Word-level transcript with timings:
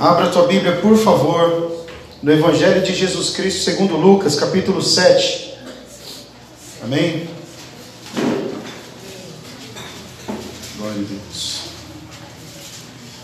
Abra 0.00 0.28
a 0.28 0.30
tua 0.30 0.46
Bíblia, 0.46 0.76
por 0.76 0.96
favor, 0.96 1.84
no 2.22 2.32
Evangelho 2.32 2.82
de 2.82 2.94
Jesus 2.94 3.28
Cristo, 3.36 3.62
segundo 3.62 3.98
Lucas, 3.98 4.34
capítulo 4.34 4.80
7. 4.80 5.52
Amém? 6.82 7.28
Glória 10.78 10.96
a 10.96 11.04
Deus. 11.06 11.60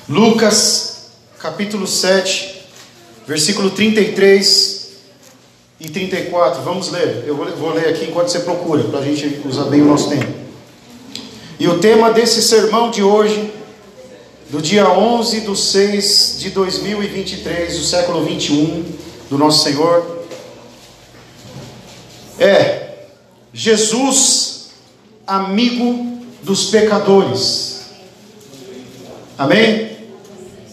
Lucas, 0.06 1.12
capítulo 1.38 1.86
7, 1.86 2.66
versículo 3.26 3.70
33 3.70 4.96
e 5.80 5.88
34. 5.88 6.60
Vamos 6.60 6.90
ler. 6.90 7.24
Eu 7.26 7.36
vou 7.56 7.72
ler 7.72 7.88
aqui 7.88 8.04
enquanto 8.04 8.28
você 8.28 8.40
procura, 8.40 8.84
para 8.84 8.98
a 8.98 9.02
gente 9.02 9.40
usar 9.48 9.64
bem 9.64 9.80
o 9.80 9.86
nosso 9.86 10.10
tempo. 10.10 10.30
E 11.58 11.66
o 11.68 11.78
tema 11.78 12.12
desse 12.12 12.42
sermão 12.42 12.90
de 12.90 13.02
hoje 13.02 13.50
do 14.50 14.62
dia 14.62 14.88
11 14.88 15.40
de 15.40 15.56
6 15.56 16.36
de 16.38 16.50
2023, 16.50 17.78
do 17.78 17.84
século 17.84 18.24
21 18.24 18.84
do 19.28 19.36
nosso 19.36 19.64
Senhor, 19.64 20.24
é 22.38 23.06
Jesus, 23.52 24.68
amigo 25.26 26.22
dos 26.42 26.66
pecadores. 26.66 27.86
Amém? 29.36 29.96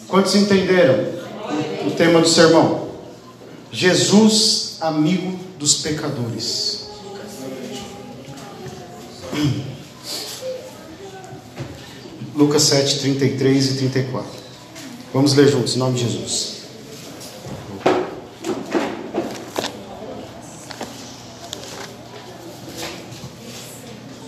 Quantos 0.07 0.35
entenderam 0.35 1.07
o 1.87 1.91
tema 1.91 2.21
do 2.21 2.27
sermão? 2.27 2.89
Jesus, 3.71 4.77
amigo 4.81 5.39
dos 5.57 5.75
pecadores. 5.75 6.83
Lucas 12.35 12.63
7, 12.63 12.99
33 12.99 13.71
e 13.71 13.77
34. 13.77 14.27
Vamos 15.13 15.35
ler 15.35 15.47
juntos, 15.47 15.75
em 15.75 15.79
nome 15.79 15.99
de 15.99 16.09
Jesus. 16.09 16.63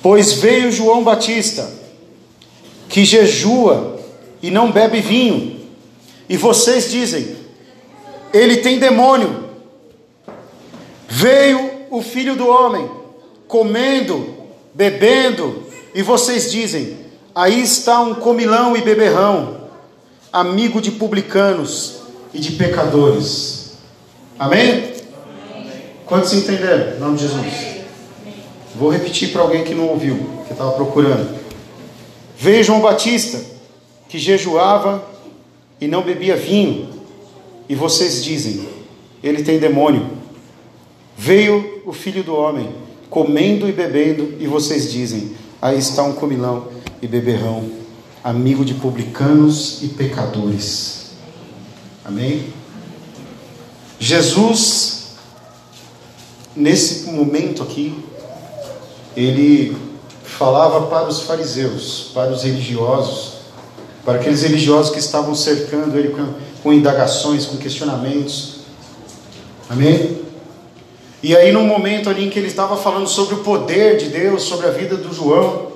Pois 0.03 0.33
veio 0.33 0.71
João 0.71 1.03
Batista, 1.03 1.67
que 2.87 3.03
jejua 3.03 3.99
e 4.39 4.51
não 4.51 4.71
bebe 4.71 5.01
vinho, 5.01 5.61
e 6.29 6.37
vocês 6.37 6.91
dizem: 6.91 7.35
ele 8.31 8.57
tem 8.57 8.77
demônio. 8.77 9.45
Veio 11.07 11.71
o 11.89 12.03
filho 12.03 12.35
do 12.35 12.47
homem, 12.47 12.87
comendo, 13.47 14.35
bebendo, 14.75 15.63
e 15.95 16.03
vocês 16.03 16.51
dizem: 16.51 17.04
Aí 17.35 17.61
está 17.61 17.99
um 17.99 18.15
comilão 18.15 18.77
e 18.77 18.81
beberrão, 18.81 19.57
amigo 20.31 20.79
de 20.79 20.89
publicanos 20.89 21.97
e 22.33 22.39
de 22.39 22.53
pecadores. 22.53 23.73
Amém? 24.39 24.93
Amém. 25.53 25.71
Quantos 26.05 26.31
entenderam? 26.31 26.95
Em 26.95 26.99
nome 27.01 27.17
de 27.17 27.23
Jesus. 27.23 27.75
Vou 28.73 28.89
repetir 28.89 29.33
para 29.33 29.41
alguém 29.41 29.65
que 29.65 29.73
não 29.73 29.89
ouviu, 29.89 30.15
que 30.47 30.53
estava 30.53 30.71
procurando. 30.71 31.37
Veio 32.37 32.63
João 32.63 32.79
Batista, 32.79 33.41
que 34.07 34.17
jejuava 34.17 35.03
e 35.81 35.89
não 35.89 36.03
bebia 36.03 36.37
vinho, 36.37 36.89
e 37.67 37.75
vocês 37.75 38.23
dizem: 38.23 38.65
ele 39.21 39.43
tem 39.43 39.59
demônio. 39.59 40.09
Veio 41.17 41.81
o 41.85 41.91
filho 41.91 42.23
do 42.23 42.33
homem, 42.33 42.73
comendo 43.09 43.67
e 43.67 43.73
bebendo, 43.73 44.37
e 44.39 44.47
vocês 44.47 44.89
dizem: 44.89 45.35
aí 45.61 45.77
está 45.77 46.01
um 46.01 46.13
comilão 46.13 46.74
e 47.05 47.07
beberrão, 47.07 47.69
amigo 48.23 48.65
de 48.65 48.73
publicanos 48.73 49.83
e 49.83 49.89
pecadores. 49.89 51.11
Amém? 52.03 52.51
Jesus, 53.99 55.11
nesse 56.55 57.11
momento 57.11 57.61
aqui, 57.61 58.03
ele 59.15 59.77
falava 60.23 60.87
para 60.87 61.07
os 61.07 61.21
fariseus, 61.21 62.09
para 62.11 62.31
os 62.31 62.41
religiosos, 62.41 63.33
para 64.03 64.15
aqueles 64.15 64.41
religiosos 64.41 64.91
que 64.91 64.99
estavam 64.99 65.35
cercando 65.35 65.95
ele 65.97 66.09
com, 66.09 66.33
com 66.63 66.73
indagações, 66.73 67.45
com 67.45 67.57
questionamentos. 67.57 68.61
Amém? 69.69 70.21
E 71.21 71.37
aí, 71.37 71.51
no 71.51 71.61
momento 71.61 72.09
ali 72.09 72.25
em 72.25 72.29
que 72.31 72.39
ele 72.39 72.47
estava 72.47 72.75
falando 72.75 73.07
sobre 73.07 73.35
o 73.35 73.43
poder 73.43 73.97
de 73.97 74.09
Deus, 74.09 74.41
sobre 74.41 74.65
a 74.65 74.71
vida 74.71 74.97
do 74.97 75.13
João, 75.13 75.74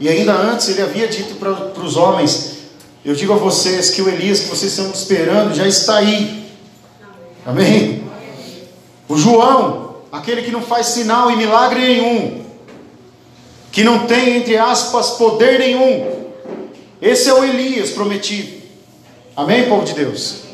e 0.00 0.08
ainda 0.08 0.32
antes 0.32 0.68
ele 0.68 0.82
havia 0.82 1.08
dito 1.08 1.36
para, 1.36 1.52
os 1.80 1.96
homens: 1.96 2.56
Eu 3.04 3.14
digo 3.14 3.32
a 3.32 3.36
vocês 3.36 3.90
que 3.90 4.02
o 4.02 4.08
Elias 4.08 4.40
que 4.40 4.48
vocês 4.48 4.72
estão 4.72 4.90
esperando 4.90 5.54
já 5.54 5.66
está 5.66 5.96
aí. 5.96 6.44
Amém? 7.44 8.04
O 9.08 9.16
João, 9.16 9.96
aquele 10.10 10.42
que 10.42 10.50
não 10.50 10.62
faz 10.62 10.86
sinal 10.86 11.30
e 11.30 11.36
milagre 11.36 11.80
nenhum, 11.80 12.44
que 13.70 13.84
não 13.84 14.06
tem, 14.06 14.36
entre 14.36 14.56
aspas, 14.56 15.10
poder 15.10 15.58
nenhum, 15.58 16.26
esse 17.00 17.28
é 17.28 17.34
o 17.34 17.44
Elias 17.44 17.90
prometido. 17.90 18.62
Amém, 19.36 19.68
povo 19.68 19.84
de 19.84 19.92
Deus? 19.92 20.46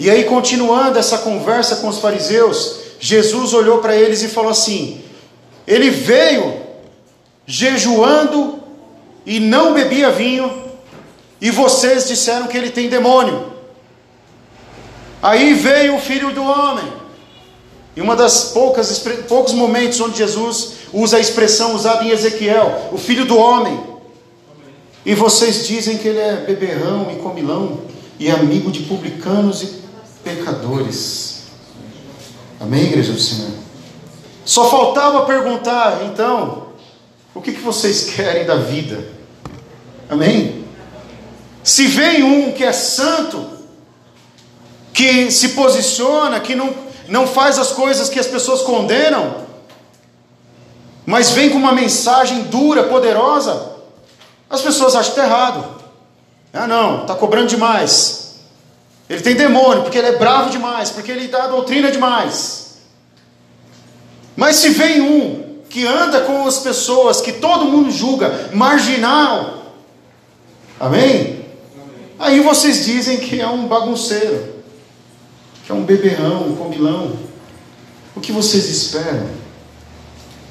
E 0.00 0.10
aí, 0.10 0.24
continuando 0.24 0.98
essa 0.98 1.18
conversa 1.18 1.76
com 1.76 1.88
os 1.88 1.98
fariseus, 1.98 2.80
Jesus 2.98 3.52
olhou 3.52 3.78
para 3.78 3.94
eles 3.94 4.22
e 4.22 4.28
falou 4.28 4.50
assim: 4.50 5.00
Ele 5.66 5.90
veio 5.90 6.60
jejuando 7.46 8.61
e 9.24 9.40
não 9.40 9.74
bebia 9.74 10.10
vinho, 10.10 10.50
e 11.40 11.50
vocês 11.50 12.06
disseram 12.06 12.46
que 12.46 12.56
ele 12.56 12.70
tem 12.70 12.88
demônio. 12.88 13.52
Aí 15.22 15.54
veio 15.54 15.96
o 15.96 16.00
filho 16.00 16.32
do 16.32 16.42
homem. 16.42 16.92
E 17.94 18.00
uma 18.00 18.16
das 18.16 18.52
poucas 18.52 18.98
poucos 19.28 19.52
momentos 19.52 20.00
onde 20.00 20.16
Jesus 20.16 20.74
usa 20.92 21.16
a 21.16 21.20
expressão 21.20 21.74
usada 21.74 22.04
em 22.04 22.10
Ezequiel, 22.10 22.90
o 22.92 22.98
filho 22.98 23.24
do 23.24 23.36
homem. 23.36 23.78
E 25.04 25.14
vocês 25.14 25.66
dizem 25.66 25.98
que 25.98 26.08
ele 26.08 26.18
é 26.18 26.36
beberrão 26.36 27.10
e 27.12 27.16
comilão 27.16 27.80
e 28.18 28.30
amigo 28.30 28.70
de 28.70 28.80
publicanos 28.80 29.62
e 29.62 29.82
pecadores. 30.22 31.42
Amém, 32.60 32.84
igreja 32.84 33.12
do 33.12 33.20
Senhor? 33.20 33.50
Só 34.44 34.70
faltava 34.70 35.26
perguntar, 35.26 36.04
então, 36.04 36.68
o 37.34 37.40
que, 37.40 37.52
que 37.52 37.60
vocês 37.60 38.10
querem 38.14 38.44
da 38.44 38.56
vida? 38.56 39.11
Amém? 40.12 40.62
Se 41.64 41.86
vem 41.86 42.22
um 42.22 42.52
que 42.52 42.62
é 42.62 42.70
santo, 42.70 43.48
que 44.92 45.30
se 45.30 45.50
posiciona, 45.50 46.38
que 46.38 46.54
não, 46.54 46.74
não 47.08 47.26
faz 47.26 47.58
as 47.58 47.72
coisas 47.72 48.10
que 48.10 48.20
as 48.20 48.26
pessoas 48.26 48.60
condenam, 48.60 49.46
mas 51.06 51.30
vem 51.30 51.48
com 51.48 51.56
uma 51.56 51.72
mensagem 51.72 52.42
dura, 52.42 52.84
poderosa, 52.84 53.72
as 54.50 54.60
pessoas 54.60 54.94
acham 54.94 55.14
que 55.14 55.20
está 55.20 55.24
errado. 55.24 55.82
Ah, 56.52 56.66
não, 56.66 57.00
está 57.00 57.14
cobrando 57.14 57.48
demais. 57.48 58.34
Ele 59.08 59.22
tem 59.22 59.34
demônio, 59.34 59.82
porque 59.82 59.96
ele 59.96 60.08
é 60.08 60.16
bravo 60.18 60.50
demais, 60.50 60.90
porque 60.90 61.10
ele 61.10 61.28
dá 61.28 61.46
doutrina 61.46 61.90
demais. 61.90 62.76
Mas 64.36 64.56
se 64.56 64.68
vem 64.68 65.00
um 65.00 65.62
que 65.70 65.86
anda 65.86 66.20
com 66.20 66.46
as 66.46 66.58
pessoas 66.58 67.22
que 67.22 67.32
todo 67.32 67.64
mundo 67.64 67.90
julga 67.90 68.50
marginal. 68.52 69.61
Amém? 70.82 71.44
Aí 72.18 72.40
vocês 72.40 72.84
dizem 72.84 73.18
que 73.18 73.40
é 73.40 73.46
um 73.46 73.68
bagunceiro, 73.68 74.56
que 75.64 75.70
é 75.70 75.74
um 75.74 75.84
beberrão, 75.84 76.48
um 76.48 76.56
comilão. 76.56 77.12
O 78.16 78.20
que 78.20 78.32
vocês 78.32 78.68
esperam? 78.68 79.28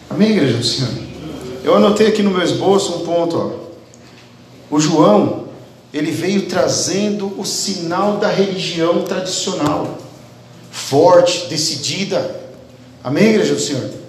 Amém, 0.09 0.31
igreja 0.31 0.58
do 0.58 0.64
Senhor? 0.64 0.94
Eu 1.66 1.75
anotei 1.75 2.08
aqui 2.08 2.24
no 2.24 2.31
meu 2.31 2.42
esboço 2.42 2.94
um 2.94 3.06
ponto. 3.06 3.38
Ó. 3.38 4.75
O 4.78 4.80
João, 4.80 5.50
ele 5.94 6.12
veio 6.12 6.48
trazendo 6.48 7.38
o 7.38 7.44
sinal 7.44 8.16
da 8.16 8.30
religião 8.30 9.04
tradicional, 9.04 9.98
forte, 10.72 11.48
decidida. 11.48 12.39
Amém, 13.04 13.31
igreja 13.31 13.54
do 13.54 13.60
Senhor? 13.60 14.01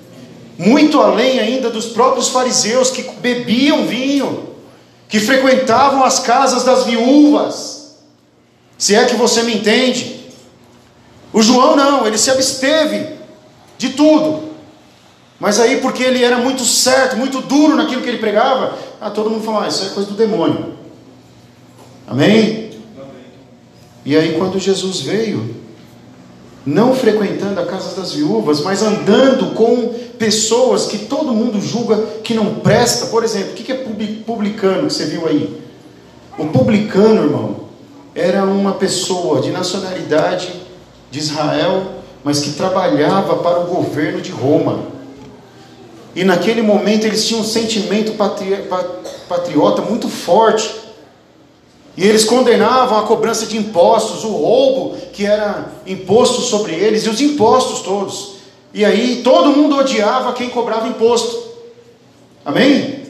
muito 0.56 1.00
além 1.00 1.40
ainda 1.40 1.68
dos 1.70 1.86
próprios 1.86 2.28
fariseus 2.28 2.90
que 2.90 3.02
bebiam 3.20 3.86
vinho, 3.86 4.51
que 5.12 5.20
frequentavam 5.20 6.02
as 6.02 6.20
casas 6.20 6.64
das 6.64 6.86
viúvas. 6.86 7.98
Se 8.78 8.94
é 8.94 9.04
que 9.04 9.14
você 9.14 9.42
me 9.42 9.54
entende. 9.54 10.22
O 11.34 11.42
João 11.42 11.76
não, 11.76 12.06
ele 12.06 12.16
se 12.16 12.30
absteve 12.30 13.08
de 13.76 13.90
tudo. 13.90 14.54
Mas 15.38 15.60
aí, 15.60 15.82
porque 15.82 16.02
ele 16.02 16.24
era 16.24 16.38
muito 16.38 16.64
certo, 16.64 17.18
muito 17.18 17.42
duro 17.42 17.76
naquilo 17.76 18.00
que 18.00 18.08
ele 18.08 18.16
pregava, 18.16 18.78
ah, 18.98 19.10
todo 19.10 19.28
mundo 19.28 19.44
falou: 19.44 19.60
ah, 19.60 19.68
isso 19.68 19.84
é 19.84 19.88
coisa 19.90 20.08
do 20.08 20.16
demônio. 20.16 20.78
Amém? 22.06 22.30
Amém? 22.30 22.70
E 24.06 24.16
aí, 24.16 24.34
quando 24.38 24.58
Jesus 24.58 25.00
veio, 25.00 25.56
não 26.64 26.94
frequentando 26.94 27.60
a 27.60 27.66
casa 27.66 28.00
das 28.00 28.12
viúvas, 28.12 28.60
mas 28.60 28.82
andando 28.82 29.54
com 29.54 29.94
pessoas 30.18 30.86
que 30.86 30.98
todo 30.98 31.32
mundo 31.32 31.60
julga 31.60 31.96
que 32.22 32.34
não 32.34 32.54
presta. 32.56 33.06
Por 33.06 33.24
exemplo, 33.24 33.52
o 33.52 33.54
que 33.54 33.72
é 33.72 33.84
publicano 34.24 34.86
que 34.86 34.92
você 34.92 35.06
viu 35.06 35.26
aí? 35.26 35.60
O 36.38 36.46
publicano, 36.46 37.24
irmão, 37.24 37.56
era 38.14 38.44
uma 38.44 38.72
pessoa 38.72 39.40
de 39.40 39.50
nacionalidade 39.50 40.52
de 41.10 41.18
Israel, 41.18 41.82
mas 42.22 42.40
que 42.40 42.50
trabalhava 42.50 43.36
para 43.36 43.60
o 43.60 43.66
governo 43.66 44.20
de 44.20 44.30
Roma. 44.30 44.92
E 46.14 46.24
naquele 46.24 46.62
momento 46.62 47.06
eles 47.06 47.26
tinham 47.26 47.40
um 47.40 47.44
sentimento 47.44 48.12
patriota 49.28 49.82
muito 49.82 50.08
forte. 50.08 50.81
E 51.96 52.06
eles 52.06 52.24
condenavam 52.24 52.98
a 52.98 53.02
cobrança 53.02 53.46
de 53.46 53.56
impostos, 53.56 54.24
o 54.24 54.28
roubo 54.28 54.96
que 55.12 55.26
era 55.26 55.70
imposto 55.86 56.40
sobre 56.40 56.74
eles 56.74 57.04
e 57.04 57.10
os 57.10 57.20
impostos 57.20 57.80
todos. 57.80 58.36
E 58.72 58.84
aí 58.84 59.20
todo 59.22 59.50
mundo 59.50 59.76
odiava 59.76 60.32
quem 60.32 60.48
cobrava 60.48 60.88
imposto. 60.88 61.42
Amém? 62.44 63.02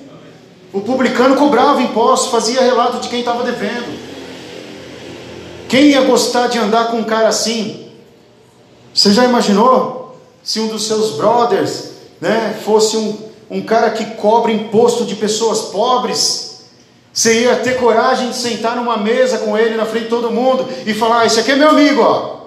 O 0.72 0.80
publicano 0.80 1.36
cobrava 1.36 1.80
impostos, 1.80 2.30
fazia 2.30 2.60
relato 2.60 2.98
de 2.98 3.08
quem 3.08 3.20
estava 3.20 3.44
devendo. 3.44 4.00
Quem 5.68 5.90
ia 5.90 6.02
gostar 6.02 6.48
de 6.48 6.58
andar 6.58 6.90
com 6.90 6.98
um 6.98 7.04
cara 7.04 7.28
assim? 7.28 7.88
Você 8.92 9.12
já 9.12 9.24
imaginou 9.24 10.20
se 10.42 10.58
um 10.60 10.68
dos 10.68 10.86
seus 10.86 11.12
brothers, 11.12 11.90
né, 12.20 12.58
fosse 12.64 12.96
um, 12.96 13.16
um 13.50 13.62
cara 13.62 13.90
que 13.90 14.04
cobra 14.16 14.50
imposto 14.50 15.04
de 15.04 15.14
pessoas 15.14 15.62
pobres? 15.62 16.51
Você 17.12 17.42
ia 17.42 17.56
ter 17.56 17.76
coragem 17.76 18.30
de 18.30 18.36
sentar 18.36 18.74
numa 18.74 18.96
mesa 18.96 19.38
com 19.38 19.56
ele 19.56 19.76
na 19.76 19.84
frente 19.84 20.04
de 20.04 20.10
todo 20.10 20.30
mundo 20.30 20.66
e 20.86 20.94
falar: 20.94 21.20
ah, 21.20 21.26
Esse 21.26 21.40
aqui 21.40 21.52
é 21.52 21.56
meu 21.56 21.68
amigo, 21.68 22.00
ó. 22.00 22.40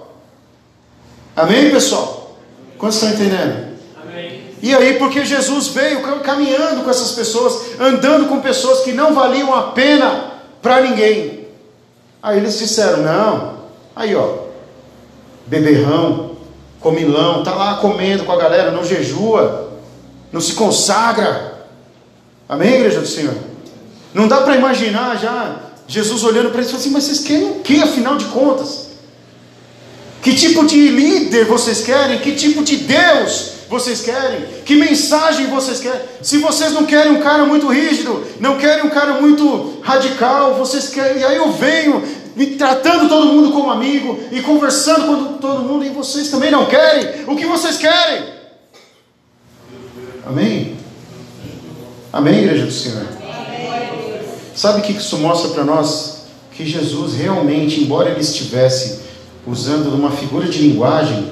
Amém, 1.36 1.70
pessoal? 1.70 2.36
Quantos 2.76 3.00
estão 3.00 3.10
entendendo? 3.14 3.76
Amém. 4.02 4.42
E 4.60 4.74
aí, 4.74 4.98
porque 4.98 5.24
Jesus 5.24 5.68
veio 5.68 6.00
caminhando 6.20 6.82
com 6.82 6.90
essas 6.90 7.12
pessoas, 7.12 7.78
andando 7.78 8.28
com 8.28 8.40
pessoas 8.40 8.80
que 8.80 8.92
não 8.92 9.14
valiam 9.14 9.54
a 9.54 9.64
pena 9.68 10.32
para 10.60 10.80
ninguém. 10.80 11.46
Aí 12.20 12.38
eles 12.38 12.58
disseram: 12.58 13.02
Não, 13.02 13.58
aí 13.94 14.16
ó, 14.16 14.46
beberrão, 15.46 16.32
comilão, 16.80 17.44
tá 17.44 17.54
lá 17.54 17.76
comendo 17.76 18.24
com 18.24 18.32
a 18.32 18.36
galera, 18.36 18.72
não 18.72 18.84
jejua, 18.84 19.70
não 20.32 20.40
se 20.40 20.54
consagra. 20.54 21.54
Amém, 22.48 22.74
igreja 22.74 23.00
do 23.00 23.06
Senhor? 23.06 23.34
Não 24.16 24.26
dá 24.26 24.40
para 24.40 24.56
imaginar 24.56 25.18
já 25.18 25.56
Jesus 25.86 26.24
olhando 26.24 26.48
para 26.48 26.60
eles 26.60 26.68
e 26.68 26.72
falando 26.72 26.80
assim: 26.80 26.90
Mas 26.90 27.04
vocês 27.04 27.20
querem 27.20 27.50
o 27.50 27.54
que 27.56 27.82
afinal 27.82 28.16
de 28.16 28.24
contas? 28.24 28.92
Que 30.22 30.34
tipo 30.34 30.64
de 30.64 30.88
líder 30.88 31.44
vocês 31.44 31.82
querem? 31.82 32.18
Que 32.20 32.32
tipo 32.32 32.64
de 32.64 32.78
Deus 32.78 33.50
vocês 33.68 34.00
querem? 34.00 34.46
Que 34.64 34.74
mensagem 34.74 35.48
vocês 35.48 35.80
querem? 35.80 36.00
Se 36.22 36.38
vocês 36.38 36.72
não 36.72 36.86
querem 36.86 37.12
um 37.12 37.20
cara 37.20 37.44
muito 37.44 37.68
rígido, 37.68 38.26
não 38.40 38.56
querem 38.56 38.86
um 38.86 38.88
cara 38.88 39.20
muito 39.20 39.80
radical, 39.82 40.54
vocês 40.54 40.88
querem. 40.88 41.18
E 41.18 41.24
aí 41.24 41.36
eu 41.36 41.52
venho 41.52 42.02
me 42.34 42.46
tratando 42.56 43.10
todo 43.10 43.34
mundo 43.34 43.52
como 43.52 43.70
amigo 43.70 44.18
e 44.32 44.40
conversando 44.40 45.06
com 45.08 45.32
todo 45.34 45.62
mundo 45.62 45.84
e 45.84 45.90
vocês 45.90 46.30
também 46.30 46.50
não 46.50 46.64
querem. 46.64 47.24
O 47.26 47.36
que 47.36 47.44
vocês 47.44 47.76
querem? 47.76 48.24
Amém? 50.26 50.74
Amém, 52.10 52.44
igreja 52.44 52.64
do 52.64 52.72
Senhor? 52.72 53.25
Sabe 54.56 54.80
o 54.80 54.82
que 54.82 54.92
isso 54.92 55.18
mostra 55.18 55.50
para 55.50 55.64
nós? 55.64 56.22
Que 56.52 56.64
Jesus 56.64 57.12
realmente, 57.12 57.78
embora 57.78 58.08
ele 58.08 58.20
estivesse 58.20 59.00
usando 59.46 59.94
uma 59.94 60.10
figura 60.10 60.48
de 60.48 60.58
linguagem 60.58 61.30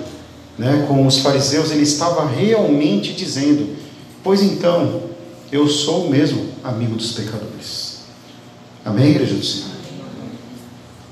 né, 0.58 0.84
com 0.86 1.06
os 1.06 1.20
fariseus, 1.20 1.70
ele 1.70 1.84
estava 1.84 2.26
realmente 2.28 3.14
dizendo: 3.14 3.74
Pois 4.22 4.42
então, 4.42 5.04
eu 5.50 5.66
sou 5.66 6.10
mesmo 6.10 6.48
amigo 6.62 6.96
dos 6.96 7.12
pecadores. 7.12 8.00
Amém, 8.84 9.12
igreja 9.12 9.34
do 9.34 9.42
Senhor? 9.42 9.70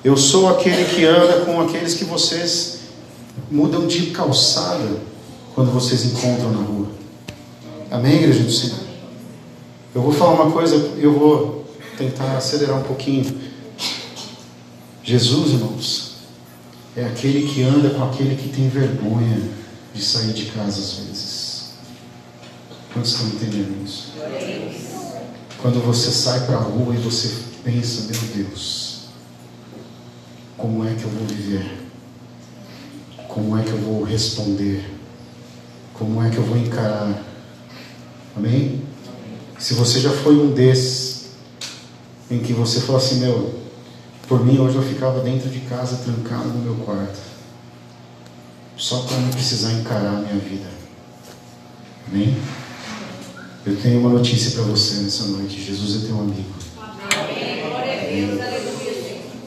Eu 0.04 0.14
sou 0.14 0.50
aquele 0.50 0.84
que 0.84 1.06
anda 1.06 1.46
com 1.46 1.62
aqueles 1.62 1.94
que 1.94 2.04
vocês 2.04 2.80
mudam 3.50 3.86
de 3.86 4.08
calçada 4.10 4.98
quando 5.54 5.70
vocês 5.70 6.04
encontram 6.04 6.50
na 6.50 6.62
rua. 6.62 6.88
Amém, 7.90 8.16
igreja 8.16 8.42
do 8.42 8.52
Senhor? 8.52 8.80
Eu 9.94 10.02
vou 10.02 10.12
falar 10.12 10.42
uma 10.42 10.50
coisa, 10.50 10.76
eu 10.98 11.18
vou 11.18 11.62
tentar 12.02 12.36
acelerar 12.36 12.78
um 12.78 12.82
pouquinho. 12.82 13.40
Jesus, 15.04 15.52
irmãos, 15.52 16.12
é 16.96 17.04
aquele 17.04 17.48
que 17.48 17.62
anda 17.62 17.90
com 17.90 18.04
aquele 18.04 18.36
que 18.36 18.48
tem 18.48 18.68
vergonha 18.68 19.40
de 19.94 20.02
sair 20.02 20.32
de 20.32 20.46
casa 20.46 20.80
às 20.80 20.92
vezes. 20.94 21.72
Quantos 22.92 23.12
estão 23.12 23.28
entendendo 23.28 23.84
isso? 23.84 24.12
Quando 25.60 25.80
você 25.84 26.10
sai 26.10 26.44
para 26.46 26.56
a 26.56 26.60
rua 26.60 26.94
e 26.94 26.98
você 26.98 27.34
pensa, 27.64 28.12
meu 28.12 28.44
Deus, 28.44 29.02
como 30.56 30.86
é 30.86 30.94
que 30.94 31.04
eu 31.04 31.10
vou 31.10 31.26
viver? 31.26 31.78
Como 33.28 33.56
é 33.58 33.62
que 33.62 33.70
eu 33.70 33.78
vou 33.78 34.02
responder? 34.02 34.84
Como 35.94 36.22
é 36.22 36.30
que 36.30 36.36
eu 36.36 36.44
vou 36.44 36.58
encarar? 36.58 37.22
Amém? 38.36 38.82
Se 39.58 39.74
você 39.74 40.00
já 40.00 40.10
foi 40.10 40.36
um 40.36 40.52
desses, 40.52 41.11
em 42.32 42.38
que 42.38 42.54
você 42.54 42.80
fala 42.80 42.98
assim, 42.98 43.20
meu, 43.20 43.54
por 44.26 44.44
mim 44.44 44.58
hoje 44.58 44.76
eu 44.76 44.82
ficava 44.82 45.20
dentro 45.20 45.50
de 45.50 45.60
casa, 45.60 45.98
trancado 46.02 46.48
no 46.48 46.60
meu 46.60 46.84
quarto, 46.84 47.18
só 48.76 49.00
para 49.00 49.18
não 49.18 49.30
precisar 49.30 49.72
encarar 49.72 50.16
a 50.16 50.20
minha 50.20 50.38
vida. 50.38 50.66
Amém? 52.08 52.36
Eu 53.66 53.76
tenho 53.76 54.00
uma 54.00 54.10
notícia 54.10 54.52
para 54.52 54.62
você 54.62 55.02
nessa 55.02 55.24
noite: 55.26 55.60
Jesus 55.62 56.02
é 56.02 56.06
teu 56.06 56.18
amigo. 56.18 56.52
Amém. 57.14 58.40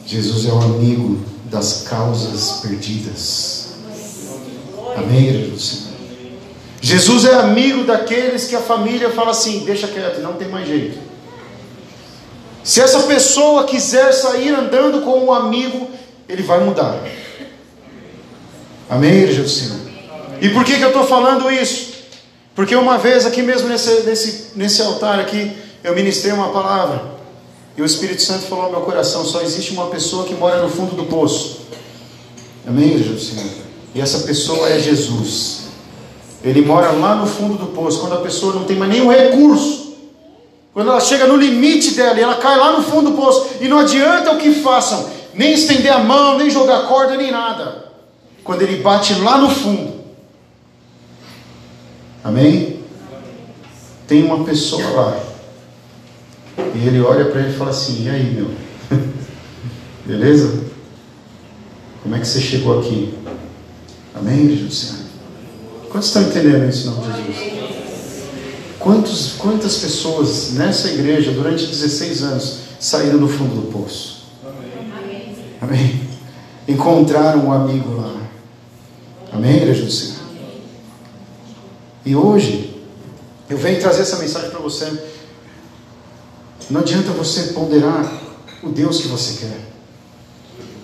Jesus 0.06 0.46
é 0.46 0.52
o 0.52 0.58
amigo 0.58 1.20
das 1.50 1.82
causas 1.82 2.60
perdidas. 2.62 3.74
Amém, 4.96 5.26
irmãos? 5.26 5.86
Jesus 6.80 7.24
é 7.24 7.34
amigo 7.34 7.84
daqueles 7.84 8.46
que 8.46 8.54
a 8.54 8.60
família 8.60 9.10
fala 9.10 9.32
assim: 9.32 9.64
deixa 9.64 9.88
quieto, 9.88 10.20
não 10.22 10.34
tem 10.34 10.48
mais 10.48 10.68
jeito. 10.68 11.05
Se 12.66 12.80
essa 12.80 13.04
pessoa 13.04 13.62
quiser 13.62 14.10
sair 14.10 14.48
andando 14.48 15.02
com 15.02 15.24
um 15.24 15.32
amigo, 15.32 15.88
ele 16.28 16.42
vai 16.42 16.58
mudar. 16.64 16.98
Amém, 18.90 19.18
igreja 19.18 19.44
do 19.44 19.48
Senhor? 19.48 19.78
E 20.40 20.48
por 20.48 20.64
que, 20.64 20.76
que 20.76 20.82
eu 20.82 20.88
estou 20.88 21.06
falando 21.06 21.48
isso? 21.48 21.94
Porque 22.56 22.74
uma 22.74 22.98
vez 22.98 23.24
aqui 23.24 23.40
mesmo 23.40 23.68
nesse, 23.68 24.02
nesse, 24.02 24.50
nesse 24.56 24.82
altar 24.82 25.20
aqui, 25.20 25.56
eu 25.84 25.94
ministrei 25.94 26.32
uma 26.32 26.48
palavra. 26.48 27.04
E 27.76 27.82
o 27.82 27.84
Espírito 27.84 28.20
Santo 28.22 28.46
falou 28.46 28.64
ao 28.64 28.70
meu 28.72 28.80
coração: 28.80 29.24
só 29.24 29.42
existe 29.42 29.70
uma 29.70 29.86
pessoa 29.86 30.26
que 30.26 30.34
mora 30.34 30.60
no 30.60 30.68
fundo 30.68 30.96
do 30.96 31.04
poço. 31.04 31.60
Amém, 32.66 32.94
igreja 32.94 33.12
do 33.12 33.20
Senhor? 33.20 33.46
E 33.94 34.00
essa 34.00 34.26
pessoa 34.26 34.68
é 34.68 34.80
Jesus. 34.80 35.66
Ele 36.42 36.62
mora 36.62 36.90
lá 36.90 37.14
no 37.14 37.28
fundo 37.28 37.56
do 37.56 37.66
poço, 37.66 38.00
quando 38.00 38.14
a 38.14 38.22
pessoa 38.22 38.54
não 38.54 38.64
tem 38.64 38.76
mais 38.76 38.90
nenhum 38.90 39.08
recurso 39.08 39.85
quando 40.76 40.90
ela 40.90 41.00
chega 41.00 41.26
no 41.26 41.38
limite 41.38 41.92
dela 41.92 42.18
e 42.18 42.22
ela 42.22 42.34
cai 42.34 42.54
lá 42.58 42.76
no 42.76 42.82
fundo 42.82 43.10
do 43.10 43.16
poço, 43.16 43.48
e 43.62 43.66
não 43.66 43.78
adianta 43.78 44.32
o 44.32 44.36
que 44.36 44.56
façam, 44.56 45.08
nem 45.32 45.54
estender 45.54 45.90
a 45.90 46.00
mão, 46.00 46.36
nem 46.36 46.50
jogar 46.50 46.86
corda, 46.86 47.16
nem 47.16 47.30
nada. 47.30 47.92
Quando 48.44 48.60
ele 48.60 48.82
bate 48.82 49.14
lá 49.14 49.38
no 49.38 49.48
fundo, 49.48 49.94
amém? 52.22 52.84
Tem 54.06 54.22
uma 54.22 54.44
pessoa 54.44 54.86
lá, 54.90 55.20
e 56.74 56.86
ele 56.86 57.00
olha 57.00 57.24
para 57.24 57.40
ele 57.40 57.54
e 57.54 57.56
fala 57.56 57.70
assim: 57.70 58.04
E 58.04 58.10
aí, 58.10 58.24
meu? 58.34 58.50
Beleza? 60.04 60.62
Como 62.02 62.14
é 62.14 62.18
que 62.18 62.28
você 62.28 62.38
chegou 62.38 62.80
aqui? 62.80 63.14
Amém, 64.14 64.46
Jesus? 64.54 65.06
Quantos 65.88 66.08
estão 66.08 66.20
entendendo 66.20 66.68
isso, 66.68 66.90
não, 66.90 67.02
Jesus? 67.02 67.65
Quantos, 68.78 69.34
quantas 69.38 69.78
pessoas 69.78 70.52
nessa 70.52 70.88
igreja 70.88 71.32
durante 71.32 71.66
16 71.66 72.22
anos 72.22 72.58
saíram 72.78 73.18
do 73.18 73.28
fundo 73.28 73.62
do 73.62 73.72
poço? 73.72 74.26
Amém. 74.44 75.34
Amém. 75.60 76.00
Encontraram 76.68 77.46
um 77.46 77.52
amigo 77.52 77.96
lá. 77.96 78.16
Amém, 79.32 79.56
igreja 79.56 79.84
do 79.84 79.90
Senhor? 79.90 80.16
E 82.04 82.14
hoje, 82.14 82.80
eu 83.48 83.56
venho 83.56 83.80
trazer 83.80 84.02
essa 84.02 84.16
mensagem 84.18 84.50
para 84.50 84.60
você. 84.60 84.92
Não 86.70 86.80
adianta 86.80 87.10
você 87.12 87.52
ponderar 87.52 88.20
o 88.62 88.68
Deus 88.68 89.00
que 89.00 89.08
você 89.08 89.46
quer. 89.46 89.60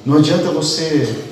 Não 0.05 0.19
adianta 0.19 0.51
você 0.51 1.25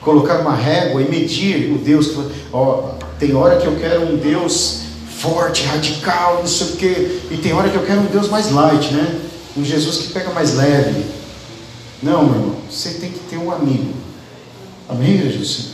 colocar 0.00 0.40
uma 0.40 0.54
régua 0.54 1.02
e 1.02 1.08
medir 1.08 1.72
o 1.72 1.78
Deus 1.78 2.08
que 2.08 2.14
você. 2.14 2.34
Ó, 2.52 2.94
tem 3.18 3.34
hora 3.34 3.58
que 3.58 3.66
eu 3.66 3.76
quero 3.76 4.06
um 4.06 4.16
Deus 4.16 4.89
forte, 5.20 5.64
radical, 5.64 6.38
não 6.38 6.46
sei 6.46 6.66
o 6.66 6.76
quê. 6.76 7.20
E 7.30 7.36
tem 7.36 7.52
hora 7.52 7.68
que 7.68 7.76
eu 7.76 7.84
quero 7.84 8.00
um 8.00 8.06
Deus 8.06 8.28
mais 8.28 8.50
light, 8.50 8.92
né? 8.92 9.20
Um 9.56 9.62
Jesus 9.62 9.98
que 9.98 10.12
pega 10.14 10.30
mais 10.30 10.54
leve. 10.54 11.04
Não, 12.02 12.24
meu 12.24 12.34
irmão, 12.34 12.56
você 12.70 12.94
tem 12.94 13.10
que 13.10 13.18
ter 13.28 13.36
um 13.36 13.50
amigo. 13.50 13.92
Amém, 14.88 15.18
Jesus? 15.18 15.72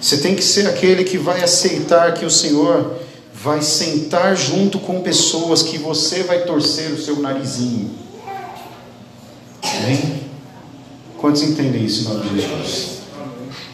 Você 0.00 0.18
tem 0.18 0.34
que 0.34 0.42
ser 0.42 0.66
aquele 0.66 1.04
que 1.04 1.18
vai 1.18 1.42
aceitar 1.42 2.14
que 2.14 2.24
o 2.24 2.30
Senhor 2.30 2.98
vai 3.34 3.60
sentar 3.60 4.34
junto 4.34 4.78
com 4.78 5.02
pessoas 5.02 5.62
que 5.62 5.76
você 5.76 6.22
vai 6.22 6.44
torcer 6.44 6.90
o 6.90 6.98
seu 6.98 7.20
narizinho. 7.20 7.90
Amém? 9.62 10.22
Quantos 11.18 11.42
entendem 11.42 11.84
isso 11.84 12.02
em 12.02 12.14
nome 12.14 12.28
de 12.30 12.40
Jesus? 12.40 12.94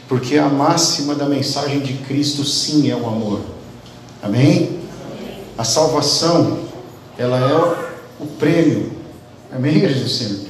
Porque 0.08 0.36
a 0.36 0.48
máxima 0.48 1.14
da 1.14 1.26
mensagem 1.26 1.78
de 1.78 1.94
Cristo 1.94 2.44
sim 2.44 2.90
é 2.90 2.96
o 2.96 3.06
amor. 3.06 3.40
Amém? 4.22 4.79
A 5.60 5.64
salvação, 5.64 6.58
ela 7.18 7.38
é 7.38 8.22
o 8.22 8.26
prêmio. 8.38 8.92
Amém, 9.52 9.76
igreja 9.76 10.00
do 10.00 10.08
Senhor? 10.08 10.40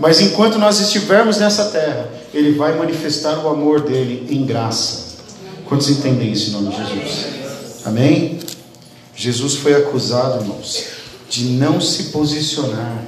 Mas 0.00 0.22
enquanto 0.22 0.58
nós 0.58 0.80
estivermos 0.80 1.36
nessa 1.36 1.66
terra, 1.66 2.08
Ele 2.32 2.52
vai 2.52 2.74
manifestar 2.74 3.44
o 3.44 3.48
amor 3.50 3.82
dele 3.82 4.26
em 4.34 4.46
graça. 4.46 5.18
Quantos 5.66 5.90
entendem 5.90 6.32
isso 6.32 6.48
em 6.48 6.52
nome 6.52 6.70
de 6.70 6.76
Jesus? 6.78 7.26
Amém? 7.84 8.40
Jesus 9.14 9.56
foi 9.56 9.74
acusado, 9.74 10.42
irmãos, 10.42 10.82
de 11.28 11.44
não 11.44 11.78
se 11.78 12.04
posicionar. 12.04 13.04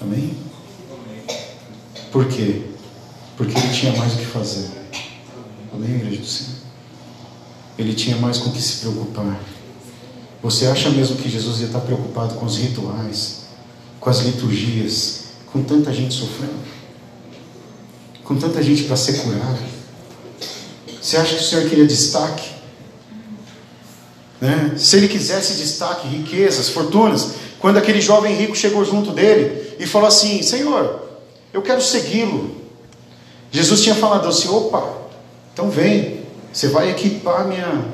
Amém? 0.00 0.34
Por 2.10 2.26
quê? 2.26 2.62
Porque 3.36 3.52
ele 3.58 3.74
tinha 3.74 3.94
mais 3.96 4.14
o 4.14 4.16
que 4.16 4.24
fazer. 4.24 4.70
Amém, 5.74 5.96
igreja 5.96 6.22
do 6.22 6.26
Senhor? 6.26 6.52
Ele 7.76 7.92
tinha 7.92 8.16
mais 8.16 8.38
com 8.38 8.48
o 8.48 8.52
que 8.54 8.62
se 8.62 8.78
preocupar. 8.78 9.38
Você 10.42 10.66
acha 10.66 10.90
mesmo 10.90 11.16
que 11.16 11.28
Jesus 11.28 11.60
ia 11.60 11.66
estar 11.66 11.80
preocupado 11.80 12.34
com 12.34 12.44
os 12.44 12.56
rituais, 12.56 13.42
com 14.00 14.10
as 14.10 14.18
liturgias, 14.20 15.24
com 15.52 15.62
tanta 15.62 15.92
gente 15.92 16.14
sofrendo? 16.14 16.60
Com 18.24 18.36
tanta 18.36 18.62
gente 18.62 18.84
para 18.84 18.96
ser 18.96 19.18
curada? 19.18 19.58
Você 21.00 21.16
acha 21.16 21.36
que 21.36 21.42
o 21.42 21.44
Senhor 21.44 21.68
queria 21.68 21.86
destaque? 21.86 22.50
Né? 24.40 24.74
Se 24.76 24.96
ele 24.96 25.06
quisesse 25.06 25.54
destaque, 25.54 26.08
riquezas, 26.08 26.68
fortunas, 26.68 27.34
quando 27.60 27.76
aquele 27.76 28.00
jovem 28.00 28.34
rico 28.34 28.56
chegou 28.56 28.84
junto 28.84 29.12
dele 29.12 29.76
e 29.78 29.86
falou 29.86 30.08
assim: 30.08 30.42
Senhor, 30.42 31.08
eu 31.52 31.62
quero 31.62 31.80
segui-lo. 31.80 32.56
Jesus 33.52 33.82
tinha 33.82 33.94
falado 33.94 34.26
assim: 34.26 34.48
opa, 34.48 35.02
então 35.52 35.70
vem, 35.70 36.22
você 36.52 36.66
vai 36.66 36.90
equipar 36.90 37.46
minha, 37.46 37.84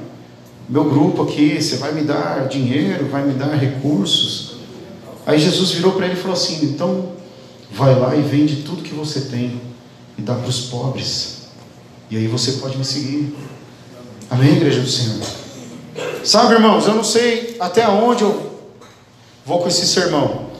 meu 0.68 0.84
grupo 0.84 1.22
aqui, 1.22 1.60
você 1.60 1.76
vai 1.76 1.92
me 1.92 2.02
dar 2.02 2.46
dinheiro, 2.46 3.06
vai 3.08 3.25
me 3.25 3.32
dar 3.32 3.54
recursos. 3.54 4.56
Aí 5.25 5.38
Jesus 5.38 5.70
virou 5.72 5.92
para 5.92 6.06
ele 6.06 6.14
e 6.14 6.18
falou 6.20 6.37
assim: 6.37 6.64
então 6.64 7.12
vai 7.70 7.98
lá 7.98 8.14
e 8.14 8.22
vende 8.22 8.62
tudo 8.62 8.82
que 8.82 8.94
você 8.94 9.22
tem 9.22 9.60
e 10.18 10.22
dá 10.22 10.34
para 10.34 10.48
os 10.48 10.66
pobres. 10.66 11.48
E 12.10 12.16
aí 12.16 12.26
você 12.26 12.52
pode 12.52 12.76
me 12.76 12.84
seguir. 12.84 13.34
Amém, 14.30 14.56
igreja 14.56 14.80
do 14.80 14.88
Senhor? 14.88 15.26
Sabe, 16.22 16.54
irmãos, 16.54 16.87
eu 16.87 16.94
não 16.94 17.04
sei 17.04 17.56
até 17.58 17.88
onde 17.88 18.22
eu 18.22 18.60
vou 19.44 19.60
com 19.60 19.68
esse 19.68 19.87
sermão, 19.87 20.50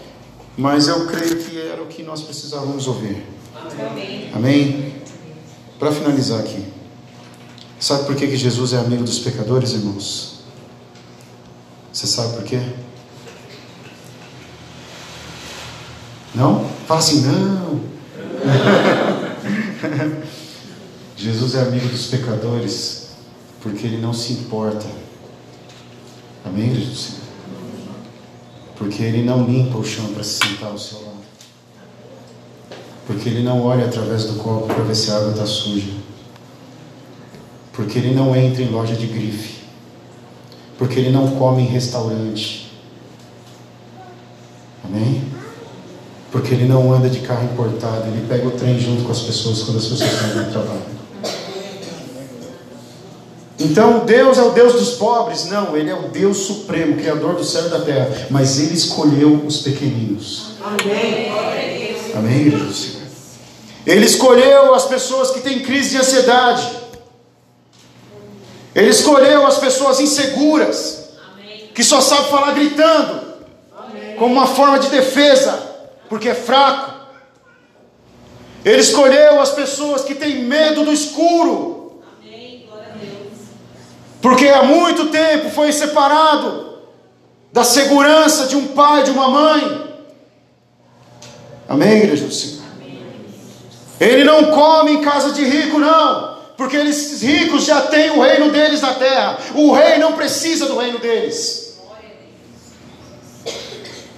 mas 0.56 0.88
eu 0.88 1.06
creio 1.06 1.36
que 1.36 1.58
era 1.60 1.82
o 1.82 1.86
que 1.86 2.02
nós 2.02 2.22
precisávamos 2.22 2.86
ouvir. 2.86 3.24
Amém? 3.54 4.30
Amém? 4.34 4.94
Para 5.78 5.92
finalizar 5.92 6.40
aqui, 6.40 6.64
sabe 7.80 8.04
por 8.04 8.16
que, 8.16 8.26
que 8.26 8.37
Jesus 8.37 8.73
é 8.73 8.78
amigo 8.78 9.04
dos 9.04 9.18
pecadores, 9.18 9.73
irmãos? 9.73 10.40
Você 11.92 12.06
sabe 12.06 12.35
por 12.35 12.44
quê? 12.44 12.61
Não? 16.35 16.68
Fala 16.87 17.00
assim, 17.00 17.23
não. 17.23 17.80
Jesus 21.16 21.54
é 21.54 21.62
amigo 21.62 21.88
dos 21.88 22.06
pecadores 22.06 23.08
porque 23.61 23.87
ele 23.87 24.00
não 24.00 24.12
se 24.12 24.35
importa 24.35 24.87
Amém, 26.49 26.75
Senhor? 26.75 27.18
Porque 28.76 29.02
Ele 29.02 29.23
não 29.23 29.44
limpa 29.44 29.78
o 29.78 29.85
chão 29.85 30.06
para 30.14 30.23
se 30.23 30.38
sentar 30.38 30.70
ao 30.70 30.78
seu 30.78 30.99
lado. 31.00 31.18
Porque 33.06 33.28
Ele 33.28 33.42
não 33.42 33.62
olha 33.62 33.85
através 33.85 34.25
do 34.25 34.35
copo 34.35 34.66
para 34.66 34.82
ver 34.85 34.94
se 34.94 35.11
a 35.11 35.16
água 35.16 35.32
está 35.32 35.47
suja. 35.47 35.92
Porque 37.88 38.00
Ele 38.00 38.14
não 38.14 38.37
entra 38.37 38.62
em 38.62 38.68
loja 38.68 38.95
de 38.95 39.07
grife. 39.07 39.61
Porque 40.76 41.00
Ele 41.00 41.09
não 41.09 41.37
come 41.37 41.62
em 41.62 41.66
restaurante. 41.66 42.71
Amém? 44.85 45.25
Porque 46.30 46.52
Ele 46.52 46.66
não 46.66 46.92
anda 46.92 47.09
de 47.09 47.21
carro 47.21 47.45
importado. 47.45 48.09
Ele 48.09 48.26
pega 48.28 48.47
o 48.47 48.50
trem 48.50 48.78
junto 48.78 49.04
com 49.04 49.11
as 49.11 49.21
pessoas 49.21 49.62
quando 49.62 49.78
as 49.78 49.87
pessoas 49.87 50.12
estão 50.12 50.45
no 50.45 50.52
trabalho. 50.52 50.83
Então 53.59 54.04
Deus 54.04 54.37
é 54.37 54.42
o 54.42 54.50
Deus 54.50 54.75
dos 54.75 54.90
pobres? 54.97 55.47
Não, 55.47 55.75
Ele 55.75 55.88
é 55.88 55.95
o 55.95 56.09
Deus 56.09 56.37
supremo, 56.37 56.97
Criador 56.97 57.37
do 57.37 57.45
céu 57.45 57.68
e 57.68 57.71
da 57.71 57.80
terra. 57.80 58.26
Mas 58.28 58.59
Ele 58.59 58.75
escolheu 58.75 59.33
os 59.47 59.62
pequeninos. 59.62 60.50
Amém. 60.62 61.33
Amém, 62.14 62.49
igreja 62.49 62.99
Ele 63.87 64.04
escolheu 64.04 64.75
as 64.75 64.85
pessoas 64.85 65.30
que 65.30 65.40
têm 65.40 65.61
crise 65.61 65.92
de 65.92 65.97
ansiedade. 65.97 66.88
Ele 68.78 68.90
escolheu 68.90 69.44
as 69.44 69.58
pessoas 69.58 69.99
inseguras, 69.99 71.08
que 71.75 71.82
só 71.82 72.00
sabem 72.00 72.30
falar 72.30 72.52
gritando, 72.52 73.26
como 74.16 74.32
uma 74.32 74.47
forma 74.47 74.78
de 74.78 74.88
defesa, 74.88 75.61
porque 76.08 76.28
é 76.28 76.35
fraco. 76.35 76.94
Ele 78.64 78.80
escolheu 78.80 79.40
as 79.40 79.50
pessoas 79.50 80.04
que 80.04 80.14
têm 80.14 80.44
medo 80.44 80.85
do 80.85 80.92
escuro, 80.92 82.04
porque 84.23 84.47
há 84.47 84.62
muito 84.62 85.06
tempo 85.06 85.50
foi 85.50 85.73
separado 85.73 86.78
da 87.52 87.64
segurança 87.64 88.47
de 88.47 88.54
um 88.54 88.68
pai, 88.68 89.02
de 89.02 89.11
uma 89.11 89.28
mãe. 89.28 89.94
Amém, 91.68 91.99
igreja 91.99 92.26
do 92.26 92.32
Senhor? 92.32 92.62
Ele 93.99 94.23
não 94.23 94.52
come 94.52 94.92
em 94.92 95.02
casa 95.02 95.32
de 95.32 95.44
rico, 95.44 95.80
não, 95.80 96.38
porque 96.58 96.76
eles 96.76 97.22
ricos 97.22 97.64
já 97.64 97.82
têm 97.82 98.10
o 98.10 98.20
reino 98.20 98.50
deles 98.50 98.82
na 98.82 98.92
terra. 98.94 99.38
O 99.54 99.72
rei 99.72 99.96
não 99.98 100.14
precisa 100.14 100.66
do 100.66 100.76
reino 100.76 100.98
deles. 100.98 101.78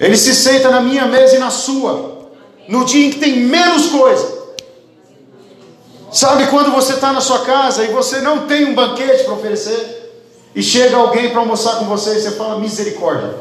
Ele 0.00 0.16
se 0.16 0.34
senta 0.34 0.70
na 0.70 0.80
minha 0.80 1.04
mesa 1.04 1.36
e 1.36 1.38
na 1.38 1.50
sua, 1.50 2.30
no 2.66 2.86
dia 2.86 3.06
em 3.06 3.10
que 3.10 3.18
tem 3.18 3.40
menos 3.40 3.90
coisa. 3.90 4.40
Sabe 6.10 6.46
quando 6.46 6.72
você 6.72 6.94
está 6.94 7.12
na 7.12 7.20
sua 7.20 7.40
casa 7.40 7.84
e 7.84 7.88
você 7.88 8.22
não 8.22 8.46
tem 8.46 8.64
um 8.64 8.74
banquete 8.74 9.24
para 9.24 9.34
oferecer? 9.34 10.10
E 10.54 10.62
chega 10.62 10.96
alguém 10.96 11.28
para 11.28 11.40
almoçar 11.40 11.78
com 11.78 11.84
você 11.84 12.16
e 12.16 12.22
você 12.22 12.30
fala 12.30 12.58
misericórdia. 12.58 13.34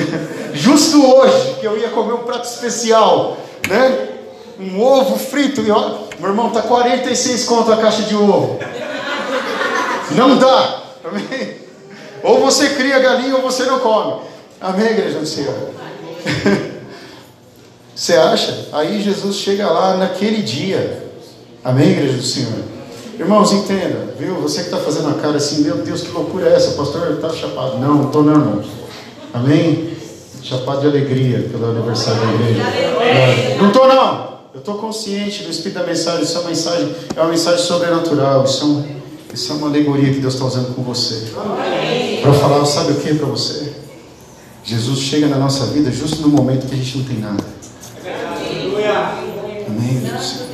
Justo 0.54 1.06
hoje, 1.06 1.56
que 1.60 1.66
eu 1.66 1.76
ia 1.76 1.90
comer 1.90 2.14
um 2.14 2.24
prato 2.24 2.48
especial, 2.48 3.36
né? 3.68 4.17
Um 4.58 4.80
ovo 4.80 5.16
frito. 5.18 5.60
E 5.62 5.70
ó, 5.70 5.98
meu 6.18 6.30
irmão, 6.30 6.50
tá 6.50 6.62
46 6.62 7.44
conto 7.44 7.72
a 7.72 7.76
caixa 7.76 8.02
de 8.02 8.16
ovo. 8.16 8.58
Não 10.12 10.36
dá. 10.36 10.82
Amém? 11.04 11.56
Ou 12.22 12.40
você 12.40 12.70
cria 12.70 12.98
galinha 12.98 13.36
ou 13.36 13.42
você 13.42 13.64
não 13.64 13.78
come. 13.78 14.22
Amém, 14.60 14.86
igreja 14.86 15.20
do 15.20 15.26
Senhor? 15.26 15.54
Você 17.94 18.14
acha? 18.14 18.68
Aí 18.72 19.02
Jesus 19.02 19.34
chega 19.34 19.68
lá 19.68 19.96
naquele 19.96 20.40
dia. 20.40 21.02
Amém, 21.64 21.90
igreja 21.90 22.16
do 22.16 22.22
Senhor? 22.22 22.62
Irmãos, 23.18 23.50
entenda, 23.50 24.14
viu? 24.16 24.36
Você 24.36 24.60
que 24.60 24.66
está 24.66 24.76
fazendo 24.76 25.08
a 25.08 25.14
cara 25.14 25.36
assim, 25.36 25.62
meu 25.62 25.78
Deus, 25.78 26.02
que 26.02 26.12
loucura 26.12 26.48
é 26.48 26.54
essa? 26.54 26.70
O 26.70 26.76
pastor 26.76 27.10
está 27.10 27.28
chapado. 27.30 27.78
Não, 27.78 27.94
não 27.96 28.06
estou 28.06 28.22
não, 28.22 28.34
irmão. 28.34 28.64
Amém? 29.34 29.96
Chapado 30.40 30.82
de 30.82 30.86
alegria 30.86 31.48
pelo 31.50 31.70
aniversário 31.70 32.20
da 32.20 32.32
igreja. 32.34 32.62
É. 33.02 33.56
Não 33.60 33.66
estou 33.66 33.88
não. 33.88 34.27
Eu 34.58 34.60
estou 34.60 34.74
consciente 34.74 35.44
do 35.44 35.50
Espírito 35.50 35.78
da 35.78 35.86
mensagem. 35.86 36.24
Isso 36.24 36.36
é 36.36 36.40
uma 36.40 36.48
mensagem, 36.48 36.94
é 37.14 37.20
uma 37.20 37.30
mensagem 37.30 37.64
sobrenatural. 37.64 38.44
Isso 38.44 38.60
é, 38.60 38.66
um, 38.66 39.00
isso 39.32 39.52
é 39.52 39.54
uma 39.54 39.68
alegoria 39.68 40.12
que 40.12 40.18
Deus 40.18 40.34
está 40.34 40.46
usando 40.46 40.74
com 40.74 40.82
você. 40.82 41.32
Para 42.20 42.32
falar, 42.32 42.64
sabe 42.66 42.92
o 42.92 42.96
que 42.96 43.14
para 43.14 43.26
você? 43.26 43.72
Jesus 44.64 44.98
chega 44.98 45.28
na 45.28 45.38
nossa 45.38 45.66
vida 45.66 45.92
justo 45.92 46.22
no 46.22 46.28
momento 46.28 46.66
que 46.66 46.74
a 46.74 46.76
gente 46.76 46.98
não 46.98 47.04
tem 47.04 47.18
nada. 47.18 47.44
Amém, 49.68 50.00
Deus 50.00 50.48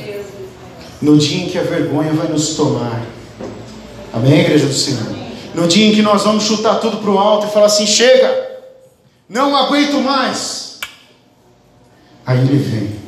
no 1.01 1.17
dia 1.17 1.43
em 1.43 1.49
que 1.49 1.57
a 1.57 1.63
vergonha 1.63 2.13
vai 2.13 2.27
nos 2.27 2.55
tomar. 2.55 3.03
Amém, 4.13 4.41
igreja 4.41 4.67
do 4.67 4.73
Senhor? 4.73 5.15
No 5.55 5.67
dia 5.67 5.87
em 5.87 5.95
que 5.95 6.03
nós 6.03 6.21
vamos 6.21 6.43
chutar 6.43 6.75
tudo 6.75 6.97
para 6.97 7.09
o 7.09 7.17
alto 7.17 7.47
e 7.47 7.49
falar 7.49 7.65
assim: 7.65 7.87
chega, 7.87 8.61
não 9.27 9.55
aguento 9.55 9.99
mais. 9.99 10.79
Aí 12.23 12.37
ele 12.37 12.57
vem. 12.57 13.04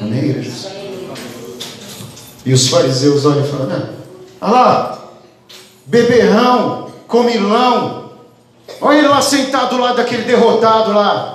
Amém, 0.00 0.30
igreja? 0.30 0.72
E 2.44 2.52
os 2.52 2.68
fariseus 2.68 3.24
olham 3.24 3.44
e 3.44 3.48
falam: 3.48 3.66
olha 4.40 4.52
lá, 4.52 5.10
beberrão, 5.86 6.90
comilão, 7.06 8.12
olha 8.80 8.98
ele 8.98 9.08
lá 9.08 9.20
sentado 9.20 9.76
do 9.76 9.82
lado 9.82 9.96
daquele 9.96 10.22
derrotado 10.22 10.92
lá. 10.92 11.34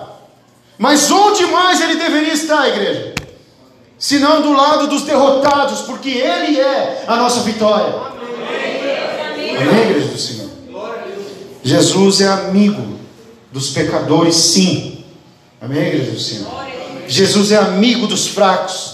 Mas 0.78 1.12
onde 1.12 1.46
mais 1.46 1.82
ele 1.82 1.96
deveria 1.96 2.34
estar, 2.34 2.68
igreja? 2.68 3.14
senão 4.04 4.42
do 4.42 4.52
lado 4.52 4.88
dos 4.88 5.04
derrotados, 5.04 5.84
porque 5.84 6.10
Ele 6.10 6.60
é 6.60 7.06
a 7.08 7.16
nossa 7.16 7.40
vitória. 7.40 7.94
Amém, 9.32 9.56
Amém 9.56 9.82
igreja 9.92 10.08
do 10.10 10.18
Senhor? 10.18 10.50
Jesus 11.64 12.20
é 12.20 12.28
amigo 12.28 13.00
dos 13.50 13.70
pecadores, 13.70 14.36
sim. 14.36 15.06
Amém, 15.62 15.88
igreja 15.88 16.12
do 16.12 16.20
Senhor? 16.20 16.73
Jesus 17.08 17.52
é 17.52 17.58
amigo 17.58 18.08
dos 18.08 18.28
fracos. 18.28 18.94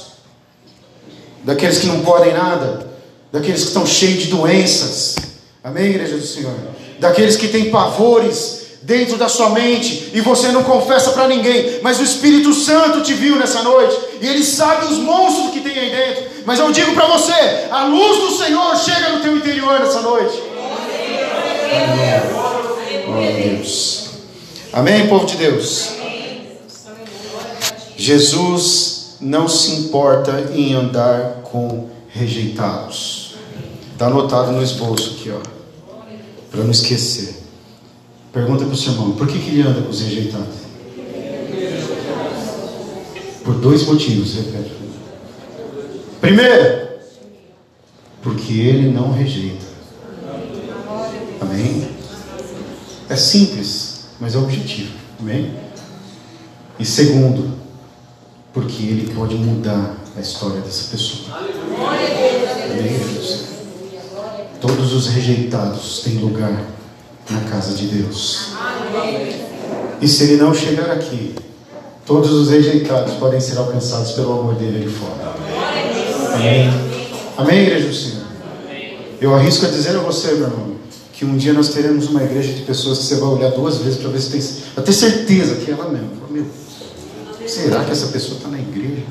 daqueles 1.43 1.79
que 1.79 1.87
não 1.87 2.01
podem 2.01 2.33
nada, 2.33 2.87
daqueles 3.31 3.61
que 3.61 3.67
estão 3.67 3.85
cheios 3.85 4.23
de 4.23 4.27
doenças. 4.27 5.15
Amém, 5.63 5.91
igreja 5.91 6.17
do 6.17 6.25
Senhor? 6.25 6.53
Daqueles 6.99 7.37
que 7.37 7.47
têm 7.47 7.71
pavores 7.71 8.59
dentro 8.81 9.17
da 9.17 9.27
sua 9.27 9.49
mente 9.49 10.11
e 10.13 10.21
você 10.21 10.49
não 10.49 10.63
confessa 10.63 11.11
para 11.11 11.27
ninguém, 11.27 11.79
mas 11.81 11.99
o 11.99 12.03
Espírito 12.03 12.53
Santo 12.53 13.01
te 13.01 13.13
viu 13.13 13.35
nessa 13.35 13.61
noite 13.61 13.97
e 14.21 14.27
ele 14.27 14.43
sabe 14.43 14.85
os 14.85 14.97
monstros 14.97 15.51
que 15.51 15.61
tem 15.61 15.77
aí 15.77 15.89
dentro. 15.89 16.23
Mas 16.45 16.59
eu 16.59 16.71
digo 16.71 16.93
para 16.93 17.07
você, 17.07 17.67
a 17.71 17.85
luz 17.85 18.17
do 18.19 18.43
Senhor 18.43 18.75
chega 18.77 19.09
no 19.09 19.21
teu 19.21 19.37
interior 19.37 19.79
nessa 19.79 20.01
noite. 20.01 20.41
Deus. 23.49 24.09
Amém, 24.71 25.07
povo 25.07 25.25
de 25.25 25.35
Deus. 25.35 25.98
Jesus 28.09 29.17
não 29.21 29.47
se 29.47 29.71
importa 29.81 30.51
em 30.55 30.73
andar 30.73 31.41
com 31.43 31.89
rejeitados. 32.09 33.35
Está 33.93 34.07
anotado 34.07 34.51
no 34.51 34.63
esboço 34.63 35.11
aqui, 35.11 35.29
ó, 35.29 35.39
para 36.49 36.63
não 36.63 36.71
esquecer. 36.71 37.35
Pergunta 38.33 38.65
para 38.65 38.73
o 38.73 38.77
seu 38.77 38.93
irmão, 38.93 39.11
por 39.11 39.27
que, 39.27 39.37
que 39.37 39.49
ele 39.49 39.61
anda 39.61 39.81
com 39.81 39.91
os 39.91 40.01
rejeitados? 40.01 40.55
Por 43.43 43.53
dois 43.55 43.85
motivos, 43.85 44.33
repete. 44.33 44.71
Primeiro, 46.19 46.89
porque 48.23 48.53
ele 48.53 48.91
não 48.91 49.11
rejeita. 49.11 49.65
Amém? 51.39 51.87
É 53.07 53.15
simples, 53.15 54.05
mas 54.19 54.33
é 54.33 54.39
objetivo. 54.39 54.93
Amém? 55.19 55.53
E 56.79 56.85
segundo, 56.85 57.59
porque 58.59 58.83
ele 58.83 59.13
pode 59.13 59.35
mudar 59.35 59.95
a 60.17 60.19
história 60.19 60.59
dessa 60.59 60.91
pessoa. 60.91 61.37
Amém? 61.37 62.99
Todos 64.59 64.93
os 64.93 65.07
rejeitados 65.07 66.01
têm 66.03 66.15
lugar 66.15 66.65
na 67.29 67.39
casa 67.49 67.73
de 67.73 67.87
Deus. 67.87 68.49
E 70.01 70.07
se 70.07 70.23
ele 70.23 70.35
não 70.37 70.53
chegar 70.53 70.91
aqui, 70.91 71.35
todos 72.05 72.31
os 72.31 72.49
rejeitados 72.49 73.13
podem 73.13 73.39
ser 73.39 73.57
alcançados 73.57 74.11
pelo 74.11 74.39
amor 74.39 74.55
dele 74.55 74.83
ali 74.83 74.89
fora. 74.89 75.35
Amém. 76.33 76.69
Amém, 77.37 77.59
igreja 77.61 77.87
do 77.87 77.93
Senhor. 77.93 78.25
Eu 79.21 79.33
arrisco 79.33 79.65
a 79.65 79.69
dizer 79.69 79.95
a 79.95 79.99
você, 79.99 80.33
meu 80.33 80.47
irmão, 80.47 80.75
que 81.13 81.23
um 81.23 81.37
dia 81.37 81.53
nós 81.53 81.69
teremos 81.69 82.07
uma 82.07 82.23
igreja 82.23 82.53
de 82.53 82.61
pessoas 82.63 82.99
que 82.99 83.05
você 83.05 83.15
vai 83.15 83.29
olhar 83.29 83.51
duas 83.51 83.77
vezes 83.77 83.99
para 83.99 84.09
ver 84.09 84.21
se 84.21 84.31
tem. 84.31 84.83
Ter 84.83 84.93
certeza 84.93 85.55
que 85.55 85.71
é 85.71 85.73
ela 85.73 85.89
mesmo. 85.89 86.09
Meu, 86.29 86.45
será 87.49 87.83
que 87.83 87.91
essa 87.91 88.07
pessoa 88.07 88.37
está 88.37 88.49
na 88.49 88.59
igreja? 88.59 89.03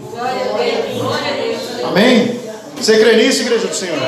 Amém? 1.86 2.40
Você 2.76 2.98
crê 2.98 3.16
nisso, 3.16 3.42
igreja 3.42 3.66
do 3.66 3.74
Senhor? 3.74 3.98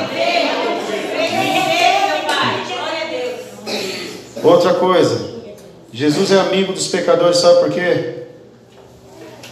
Outra 4.43 4.73
coisa, 4.75 5.29
Jesus 5.93 6.31
é 6.31 6.39
amigo 6.39 6.73
dos 6.73 6.87
pecadores, 6.87 7.37
sabe 7.37 7.59
por 7.59 7.71
quê? 7.71 8.15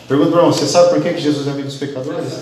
Pergunta 0.08 0.32
para 0.32 0.42
você 0.42 0.66
sabe 0.66 0.90
por 0.90 1.04
que 1.04 1.20
Jesus 1.20 1.48
é 1.48 1.52
amigo 1.52 1.68
dos 1.68 1.78
pecadores? 1.78 2.34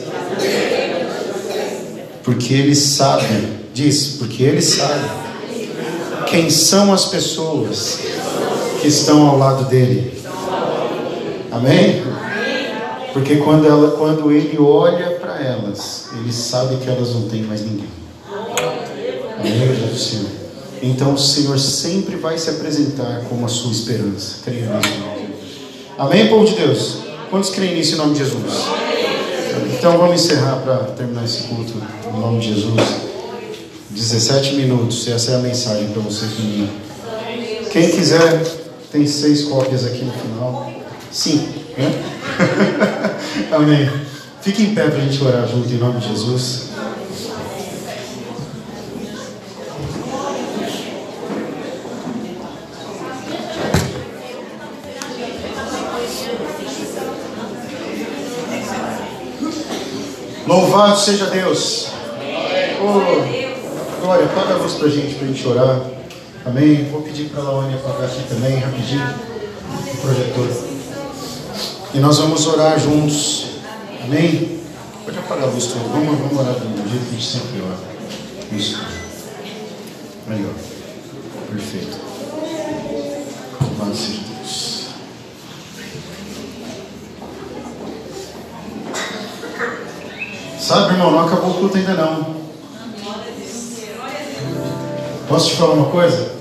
Porque 2.24 2.54
ele 2.54 2.76
sabe, 2.76 3.26
diz, 3.74 4.16
porque 4.20 4.44
ele 4.44 4.62
sabe 4.62 5.10
quem 6.28 6.50
são 6.50 6.94
as 6.94 7.06
pessoas 7.06 8.00
que 8.82 8.88
estão 8.88 9.28
ao 9.28 9.38
lado 9.38 9.66
dele. 9.66 10.14
Amém? 11.52 12.04
Porque 13.18 13.38
quando, 13.38 13.66
ela, 13.66 13.98
quando 13.98 14.32
ele 14.32 14.60
olha 14.60 15.10
para 15.20 15.42
elas, 15.42 16.10
ele 16.14 16.32
sabe 16.32 16.76
que 16.76 16.88
elas 16.88 17.16
não 17.16 17.28
têm 17.28 17.42
mais 17.42 17.62
ninguém. 17.62 17.90
Amém, 19.40 19.76
Jesus 19.76 20.02
Senhor? 20.02 20.28
Então 20.84 21.16
o 21.16 21.18
Senhor 21.18 21.58
sempre 21.58 22.16
vai 22.16 22.38
se 22.38 22.52
apresentar 22.52 23.24
como 23.28 23.44
a 23.44 23.50
sua 23.50 23.72
esperança. 23.72 24.36
Amém, 25.98 26.28
povo 26.28 26.46
de 26.46 26.54
Deus? 26.58 26.98
Quantos 27.32 27.50
creem 27.50 27.74
nisso 27.74 27.96
em 27.96 27.98
nome 27.98 28.14
de 28.14 28.20
Jesus? 28.20 28.54
Então 29.76 29.98
vamos 29.98 30.24
encerrar 30.24 30.58
para 30.58 30.78
terminar 30.96 31.26
esse 31.26 31.42
culto 31.46 31.74
em 32.14 32.20
nome 32.20 32.40
de 32.40 32.54
Jesus. 32.54 32.82
17 33.90 34.54
minutos, 34.58 35.08
essa 35.08 35.32
é 35.32 35.36
a 35.38 35.40
mensagem 35.40 35.88
para 35.88 36.04
você 36.04 36.28
terminar. 36.28 36.70
Quem 37.72 37.90
quiser, 37.90 38.44
tem 38.92 39.08
seis 39.08 39.46
cópias 39.46 39.86
aqui 39.88 40.06
no 40.06 40.12
final. 40.12 40.72
Sim, 41.12 41.57
Amém. 43.52 43.90
Fique 44.42 44.64
em 44.64 44.74
pé 44.74 44.90
para 44.90 44.98
a 44.98 45.02
gente 45.02 45.24
orar 45.24 45.48
junto 45.48 45.70
em 45.70 45.78
nome 45.78 46.00
de 46.00 46.08
Jesus. 46.10 46.68
Louvado 60.48 60.98
seja 60.98 61.26
Deus. 61.26 61.90
Oh, 62.82 64.02
glória, 64.02 64.26
apaga 64.26 64.54
a 64.54 64.58
luz 64.58 64.74
para 64.74 64.88
a 64.88 64.90
gente, 64.90 65.16
para 65.16 65.26
a 65.26 65.28
gente 65.28 65.48
orar. 65.48 65.82
Amém. 66.46 66.86
Vou 66.90 67.02
pedir 67.02 67.26
para 67.26 67.42
a 67.42 67.44
Laônia 67.44 67.76
apagar 67.76 68.06
aqui 68.06 68.24
também, 68.30 68.58
rapidinho, 68.58 69.14
o 69.94 69.98
projetor. 69.98 70.67
E 71.98 72.00
nós 72.00 72.20
vamos 72.20 72.46
orar 72.46 72.80
juntos. 72.80 73.48
Amém. 74.04 74.60
Pode 75.04 75.18
apagar 75.18 75.46
a 75.46 75.52
luz 75.52 75.66
toda. 75.66 75.86
Vamos, 75.86 76.20
vamos 76.20 76.40
orar 76.40 76.54
do 76.54 76.90
jeito 76.90 77.06
que 77.06 77.16
a 77.16 77.20
gente 77.20 77.26
sempre 77.26 77.62
ora. 77.62 77.80
Isso. 78.52 78.86
Melhor. 80.28 80.54
Perfeito. 81.50 81.98
Louvado 83.62 83.96
seja 83.96 84.28
Sabe, 90.60 90.94
irmão, 90.94 91.12
não 91.12 91.26
acabou 91.26 91.50
o 91.50 91.54
culto 91.56 91.78
ainda 91.78 91.94
não. 91.96 92.36
Posso 95.28 95.50
te 95.50 95.56
falar 95.56 95.74
uma 95.74 95.90
coisa? 95.90 96.32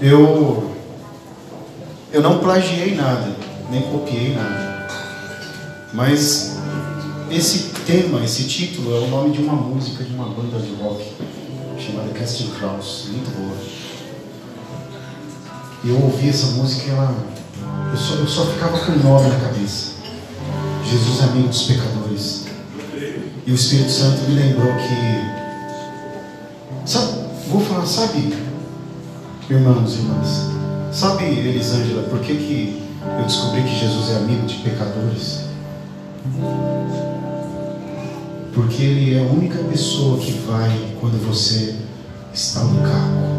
Eu 0.00 0.74
eu 2.14 2.22
não 2.22 2.38
plagiei 2.38 2.94
nada, 2.94 3.34
nem 3.68 3.82
copiei 3.82 4.32
nada. 4.32 4.86
Mas 5.92 6.58
esse 7.28 7.70
tema, 7.84 8.22
esse 8.22 8.44
título 8.44 8.94
é 8.94 9.00
o 9.00 9.08
nome 9.08 9.32
de 9.32 9.42
uma 9.42 9.54
música 9.54 10.04
de 10.04 10.14
uma 10.14 10.28
banda 10.28 10.60
de 10.60 10.72
rock 10.80 11.04
chamada 11.76 12.10
Casting 12.10 12.52
Crowns, 12.52 13.06
muito 13.08 13.30
boa. 13.36 13.56
Eu 15.84 16.00
ouvi 16.04 16.28
essa 16.28 16.46
música 16.52 16.86
e 16.86 16.90
ela 16.90 17.14
eu 17.90 17.96
só, 17.96 18.14
eu 18.14 18.28
só 18.28 18.46
ficava 18.46 18.78
com 18.78 18.92
o 18.92 19.02
nome 19.02 19.28
na 19.28 19.40
cabeça. 19.40 19.94
Jesus 20.84 21.20
é 21.20 21.24
amigo 21.24 21.48
dos 21.48 21.62
pecadores. 21.64 22.46
E 23.44 23.50
o 23.50 23.54
Espírito 23.56 23.90
Santo 23.90 24.22
me 24.22 24.36
lembrou 24.36 24.72
que. 24.76 25.34
Sabe, 26.86 27.18
vou 27.50 27.60
falar, 27.60 27.86
sabe, 27.86 28.34
irmãos 29.50 29.94
e 29.94 29.98
irmãs, 29.98 30.53
sabe, 30.94 31.24
Elisângela, 31.24 32.04
por 32.04 32.20
que, 32.20 32.34
que 32.34 32.82
eu 33.18 33.24
descobri 33.24 33.62
que 33.62 33.78
Jesus 33.78 34.10
é 34.12 34.16
amigo 34.16 34.46
de 34.46 34.54
pecadores? 34.58 35.40
Porque 38.54 38.82
Ele 38.82 39.16
é 39.16 39.20
a 39.20 39.24
única 39.24 39.58
pessoa 39.64 40.18
que 40.18 40.32
vai 40.46 40.70
quando 41.00 41.20
você 41.26 41.74
está 42.32 42.60
no 42.60 42.80
carro. 42.82 43.34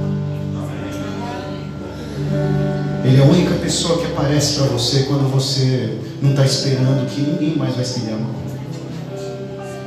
Ele 3.06 3.18
é 3.18 3.24
a 3.24 3.26
única 3.26 3.56
pessoa 3.56 4.00
que 4.00 4.06
aparece 4.06 4.56
para 4.56 4.65
você 4.68 5.04
quando 5.04 5.32
você 5.32 5.98
não 6.22 6.32
está 6.32 6.46
esperando 6.46 7.08
que 7.08 7.22
ninguém 7.22 7.56
mais 7.56 7.74
vai 7.76 7.84
estender 7.84 8.15
a 8.15 8.18
mão. 8.18 8.36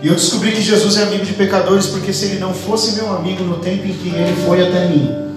E 0.00 0.06
eu 0.06 0.14
descobri 0.14 0.52
que 0.52 0.62
Jesus 0.62 0.96
é 0.96 1.02
amigo 1.02 1.24
de 1.24 1.32
pecadores 1.32 1.88
porque 1.88 2.12
se 2.12 2.26
ele 2.26 2.38
não 2.38 2.54
fosse 2.54 2.92
meu 2.92 3.14
amigo 3.14 3.42
no 3.42 3.56
tempo 3.56 3.84
em 3.86 3.92
que 3.92 4.08
ele 4.08 4.46
foi 4.46 4.66
até 4.66 4.88
mim, 4.88 5.27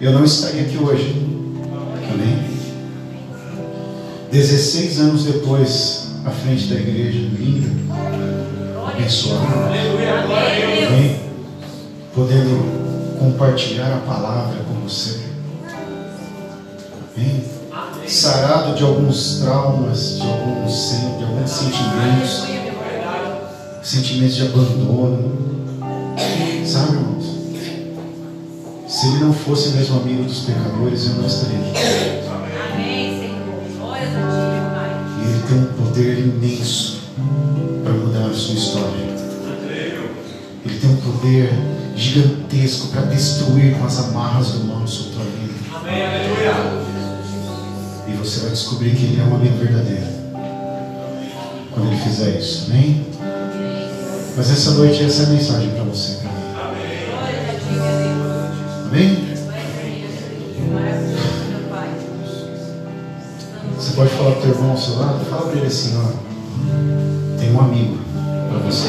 eu 0.00 0.12
não 0.12 0.24
estaria 0.24 0.62
aqui 0.62 0.78
hoje. 0.78 1.14
Amém? 2.10 2.50
16 4.32 5.00
anos 5.00 5.24
depois, 5.24 6.12
à 6.24 6.30
frente 6.30 6.66
da 6.68 6.76
igreja, 6.76 7.18
linda, 7.18 7.68
abençoada. 8.86 9.46
Amém? 10.88 11.20
Podendo 12.14 13.18
compartilhar 13.18 13.92
a 13.92 13.98
palavra 13.98 14.56
com 14.64 14.88
você. 14.88 15.20
Amém? 17.16 17.44
Sarado 18.06 18.74
de 18.74 18.82
alguns 18.82 19.40
traumas, 19.40 20.16
de 20.16 20.22
alguns, 20.22 20.90
de 21.18 21.24
alguns 21.24 21.50
sentimentos, 21.50 22.46
sentimentos 23.82 24.36
de 24.36 24.42
abandono. 24.46 25.40
Sabe, 26.64 26.94
irmãos? 26.94 27.19
Se 28.90 29.06
ele 29.06 29.18
não 29.20 29.32
fosse 29.32 29.68
mesmo 29.68 30.00
amigo 30.00 30.24
dos 30.24 30.40
pecadores, 30.40 31.06
eu 31.06 31.14
não 31.14 31.26
estaria 31.26 31.58
aqui. 31.60 31.78
E 35.16 35.22
ele 35.22 35.42
tem 35.46 35.58
um 35.58 35.66
poder 35.74 36.18
imenso 36.18 36.98
para 37.84 37.92
mudar 37.92 38.26
a 38.26 38.34
sua 38.34 38.54
história. 38.56 39.06
Ele 40.66 40.78
tem 40.80 40.90
um 40.90 40.96
poder 40.96 41.52
gigantesco 41.94 42.88
para 42.88 43.02
destruir 43.02 43.78
com 43.78 43.84
as 43.84 43.96
amarras 44.00 44.48
do 44.48 44.64
mal 44.64 44.84
sua 44.88 45.12
tua 45.12 45.24
vida. 45.24 45.54
Amém, 45.72 46.04
aleluia. 46.04 46.82
E 48.08 48.12
você 48.14 48.40
vai 48.40 48.50
descobrir 48.50 48.90
que 48.96 49.04
Ele 49.04 49.20
é 49.20 49.24
um 49.24 49.36
amigo 49.36 49.56
verdadeiro. 49.56 50.06
Quando 51.70 51.92
Ele 51.92 52.00
fizer 52.02 52.40
isso, 52.40 52.66
amém? 52.68 53.06
Mas 54.36 54.50
essa 54.50 54.72
noite 54.72 55.04
essa 55.04 55.22
é 55.22 55.26
a 55.26 55.28
mensagem 55.28 55.70
para 55.70 55.84
você, 55.84 56.24
mim. 56.24 56.29
Amém? 58.90 59.24
Você 63.78 63.92
pode 63.92 64.10
falar 64.10 64.30
para 64.32 64.38
o 64.38 64.42
teu 64.42 64.50
irmão 64.50 64.70
ao 64.72 64.76
seu 64.76 64.98
lado? 64.98 65.24
Fala 65.26 65.42
para 65.46 65.58
ele 65.58 65.66
assim, 65.68 65.96
ó. 65.96 67.38
Tem 67.38 67.54
um 67.54 67.60
amigo 67.60 67.98
para 68.48 68.58
você. 68.58 68.88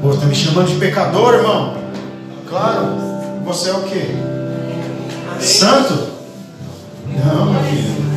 Pô, 0.00 0.14
tá 0.14 0.26
me 0.26 0.34
chamando 0.34 0.68
de 0.68 0.76
pecador, 0.76 1.34
irmão? 1.34 1.74
Claro. 2.48 2.94
Você 3.46 3.70
é 3.70 3.72
o 3.74 3.82
quê? 3.82 4.14
Santo? 5.40 6.08
Não, 7.08 7.52
meu 7.52 7.62
filho. 7.64 8.10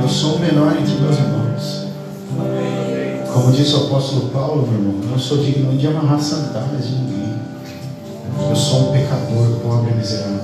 Eu 0.00 0.08
sou 0.08 0.36
o 0.36 0.38
menor 0.38 0.76
entre 0.78 0.94
meus 0.94 1.16
irmãos. 1.16 1.31
Como 3.32 3.50
disse 3.50 3.74
o 3.74 3.86
apóstolo 3.86 4.28
Paulo, 4.28 4.68
meu 4.70 4.78
irmão, 4.78 5.10
não 5.10 5.18
sou 5.18 5.38
digno 5.38 5.76
de 5.76 5.86
amarrar 5.86 6.20
sandálias 6.20 6.86
de 6.86 6.94
ninguém. 6.96 7.34
Eu 8.50 8.54
sou 8.54 8.90
um 8.90 8.92
pecador, 8.92 9.58
pobre 9.62 9.90
e 9.90 9.94
miserável. 9.94 10.40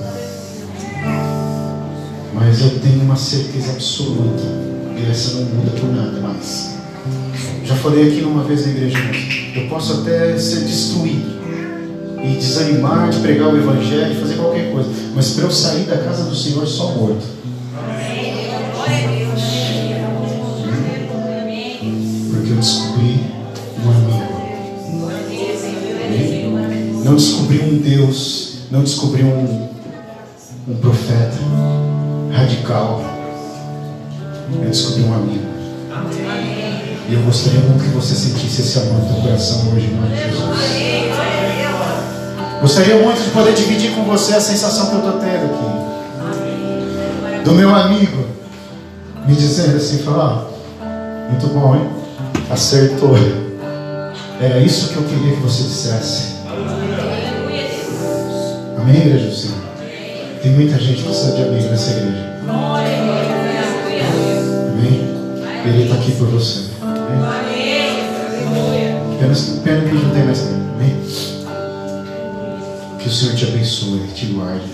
Mas 2.33 2.61
eu 2.61 2.79
tenho 2.79 3.01
uma 3.03 3.15
certeza 3.15 3.73
absoluta, 3.73 4.43
e 4.97 5.09
essa 5.09 5.37
não 5.37 5.43
muda 5.45 5.71
por 5.71 5.91
nada 5.93 6.19
mais. 6.19 6.77
Já 7.63 7.75
falei 7.75 8.07
aqui 8.07 8.23
uma 8.23 8.43
vez 8.43 8.65
na 8.65 8.71
igreja, 8.71 8.97
eu 9.55 9.69
posso 9.69 10.01
até 10.01 10.35
ser 10.39 10.61
destruído 10.61 11.39
e 12.23 12.35
desanimar 12.37 13.09
de 13.09 13.19
pregar 13.19 13.53
o 13.53 13.57
Evangelho, 13.57 14.19
fazer 14.19 14.35
qualquer 14.35 14.71
coisa. 14.71 14.89
Mas 15.15 15.31
para 15.31 15.43
eu 15.43 15.51
sair 15.51 15.83
da 15.83 15.97
casa 15.97 16.23
do 16.23 16.35
Senhor 16.35 16.65
só 16.65 16.91
morto. 16.91 17.38
Descobri 27.19 27.59
um 27.61 27.77
Deus, 27.77 28.59
não 28.71 28.81
descobri 28.81 29.23
um, 29.23 29.67
um 30.67 30.75
profeta 30.77 31.37
radical. 32.31 33.03
Eu 34.51 34.69
descobri 34.69 35.03
um 35.03 35.13
amigo. 35.13 35.49
E 37.09 37.13
eu 37.13 37.21
gostaria 37.21 37.59
muito 37.59 37.83
que 37.83 37.89
você 37.89 38.15
sentisse 38.15 38.61
esse 38.61 38.79
amor 38.79 39.01
no 39.01 39.13
teu 39.13 39.21
coração 39.21 39.73
hoje, 39.73 39.87
em 39.87 39.95
nome 39.95 40.15
de 40.15 40.23
Jesus. 40.23 40.39
Gostaria 42.61 43.03
muito 43.03 43.21
de 43.21 43.29
poder 43.31 43.53
dividir 43.53 43.91
com 43.91 44.05
você 44.05 44.35
a 44.35 44.41
sensação 44.41 44.87
que 44.87 44.93
eu 44.93 44.99
estou 44.99 45.13
tendo 45.19 45.45
aqui. 45.45 47.43
Do 47.43 47.51
meu 47.53 47.75
amigo 47.75 48.25
me 49.27 49.35
dizendo 49.35 49.75
assim, 49.77 49.99
falar, 49.99 50.47
muito 51.29 51.47
bom, 51.47 51.75
hein? 51.75 51.89
Acertou. 52.49 53.15
Era 54.39 54.59
isso 54.59 54.89
que 54.89 54.95
eu 54.97 55.03
queria 55.03 55.35
que 55.35 55.41
você 55.41 55.63
dissesse. 55.63 56.38
Amém, 58.89 59.01
igreja 59.05 59.29
do 59.29 59.35
Senhor? 59.35 59.59
Tem 60.41 60.51
muita 60.51 60.79
gente 60.79 61.03
precisando 61.03 61.35
de 61.35 61.43
amigo 61.43 61.69
nessa 61.69 61.91
igreja. 61.91 62.39
Amém? 64.71 65.01
Ele 65.63 65.83
está 65.83 65.93
aqui 65.93 66.11
por 66.13 66.27
você. 66.29 66.71
Amém? 66.81 67.19
Pena, 69.63 69.81
que 69.87 69.93
não 69.93 70.09
tem 70.09 70.23
mais 70.23 70.39
tempo. 70.39 70.55
Amém? 70.73 70.95
Que 72.97 73.07
o 73.07 73.11
Senhor 73.11 73.35
te 73.35 73.43
abençoe, 73.45 74.07
te 74.15 74.25
guarde. 74.25 74.65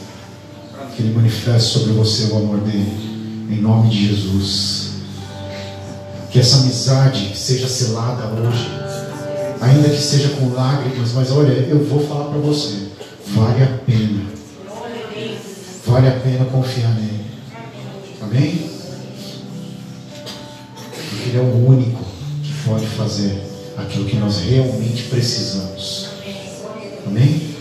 Que 0.96 1.04
Ele 1.04 1.14
manifeste 1.14 1.74
sobre 1.74 1.92
você 1.92 2.32
o 2.32 2.38
amor 2.38 2.60
dele. 2.62 3.50
Em 3.52 3.60
nome 3.60 3.90
de 3.90 4.08
Jesus. 4.08 4.92
Que 6.32 6.40
essa 6.40 6.60
amizade 6.60 7.36
seja 7.36 7.68
selada 7.68 8.28
hoje. 8.28 8.72
Ainda 9.60 9.90
que 9.90 10.02
seja 10.02 10.30
com 10.30 10.54
lágrimas, 10.54 11.12
mas 11.12 11.30
olha, 11.34 11.52
eu 11.52 11.84
vou 11.84 12.00
falar 12.00 12.30
para 12.30 12.40
você. 12.40 12.95
Vale 13.28 13.64
a 13.64 13.68
pena. 13.86 14.26
Vale 15.86 16.08
a 16.08 16.20
pena 16.20 16.46
confiar 16.46 16.94
nele. 16.96 17.26
Amém? 18.22 18.70
Porque 21.10 21.30
Ele 21.30 21.38
é 21.38 21.42
o 21.42 21.68
único 21.68 22.04
que 22.44 22.54
pode 22.66 22.86
fazer 22.88 23.42
aquilo 23.78 24.06
que 24.06 24.18
nós 24.18 24.40
realmente 24.40 25.04
precisamos. 25.04 26.10
Amém? 27.06 27.56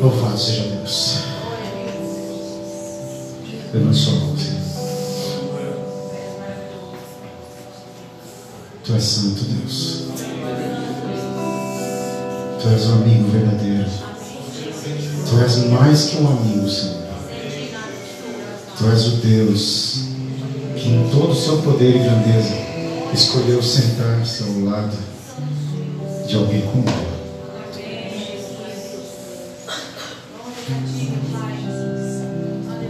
Louvado 0.00 0.38
seja 0.38 0.62
Deus. 0.62 1.18
Levante 3.74 3.98
sua 3.98 4.14
mão, 4.14 4.36
Senhor. 4.38 4.58
Tu 8.84 8.94
és 8.94 9.02
santo, 9.02 9.44
Deus. 9.44 9.97
Tu 12.60 12.68
és 12.68 12.86
um 12.86 12.94
amigo 12.94 13.30
verdadeiro. 13.30 13.88
Tu 15.28 15.40
és 15.44 15.56
mais 15.70 16.04
que 16.06 16.16
um 16.16 16.28
amigo, 16.28 16.68
Senhor. 16.68 16.98
Tu 18.76 18.88
és 18.90 19.06
o 19.06 19.10
Deus 19.16 19.94
que, 20.74 20.88
em 20.88 21.08
todo 21.10 21.30
o 21.30 21.36
seu 21.36 21.58
poder 21.58 21.94
e 21.94 21.98
grandeza, 22.00 22.54
escolheu 23.14 23.62
sentar-se 23.62 24.42
ao 24.42 24.60
lado 24.70 24.96
de 26.26 26.34
alguém 26.34 26.62
como 26.62 26.84
eu. 26.88 27.08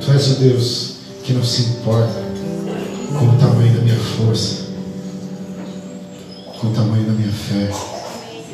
Tu 0.00 0.12
és 0.12 0.26
o 0.28 0.34
Deus 0.36 0.94
que 1.24 1.34
não 1.34 1.44
se 1.44 1.62
importa 1.62 2.22
com 3.18 3.26
o 3.26 3.38
tamanho 3.38 3.74
da 3.74 3.82
minha 3.82 3.96
força, 3.96 4.68
com 6.58 6.68
o 6.68 6.72
tamanho 6.72 7.04
da 7.04 7.12
minha 7.12 7.32
fé, 7.32 7.97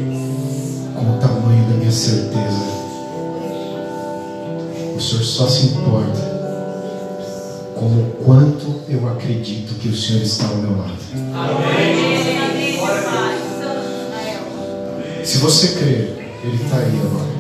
com 0.03 1.17
o 1.17 1.19
tamanho 1.21 1.65
da 1.69 1.77
minha 1.77 1.93
certeza. 1.93 2.75
O 4.97 5.01
Senhor 5.01 5.23
só 5.23 5.49
se 5.49 5.67
importa 5.67 6.35
com 7.77 7.87
o 7.87 8.17
quanto 8.25 8.81
eu 8.89 9.09
acredito 9.09 9.75
que 9.79 9.89
o 9.89 9.97
Senhor 9.97 10.23
está 10.23 10.47
ao 10.47 10.57
meu 10.57 10.77
lado. 10.77 10.95
Se 15.25 15.39
você 15.39 15.69
crer, 15.69 16.39
Ele 16.43 16.63
está 16.63 16.77
aí 16.77 17.01
agora. 17.05 17.35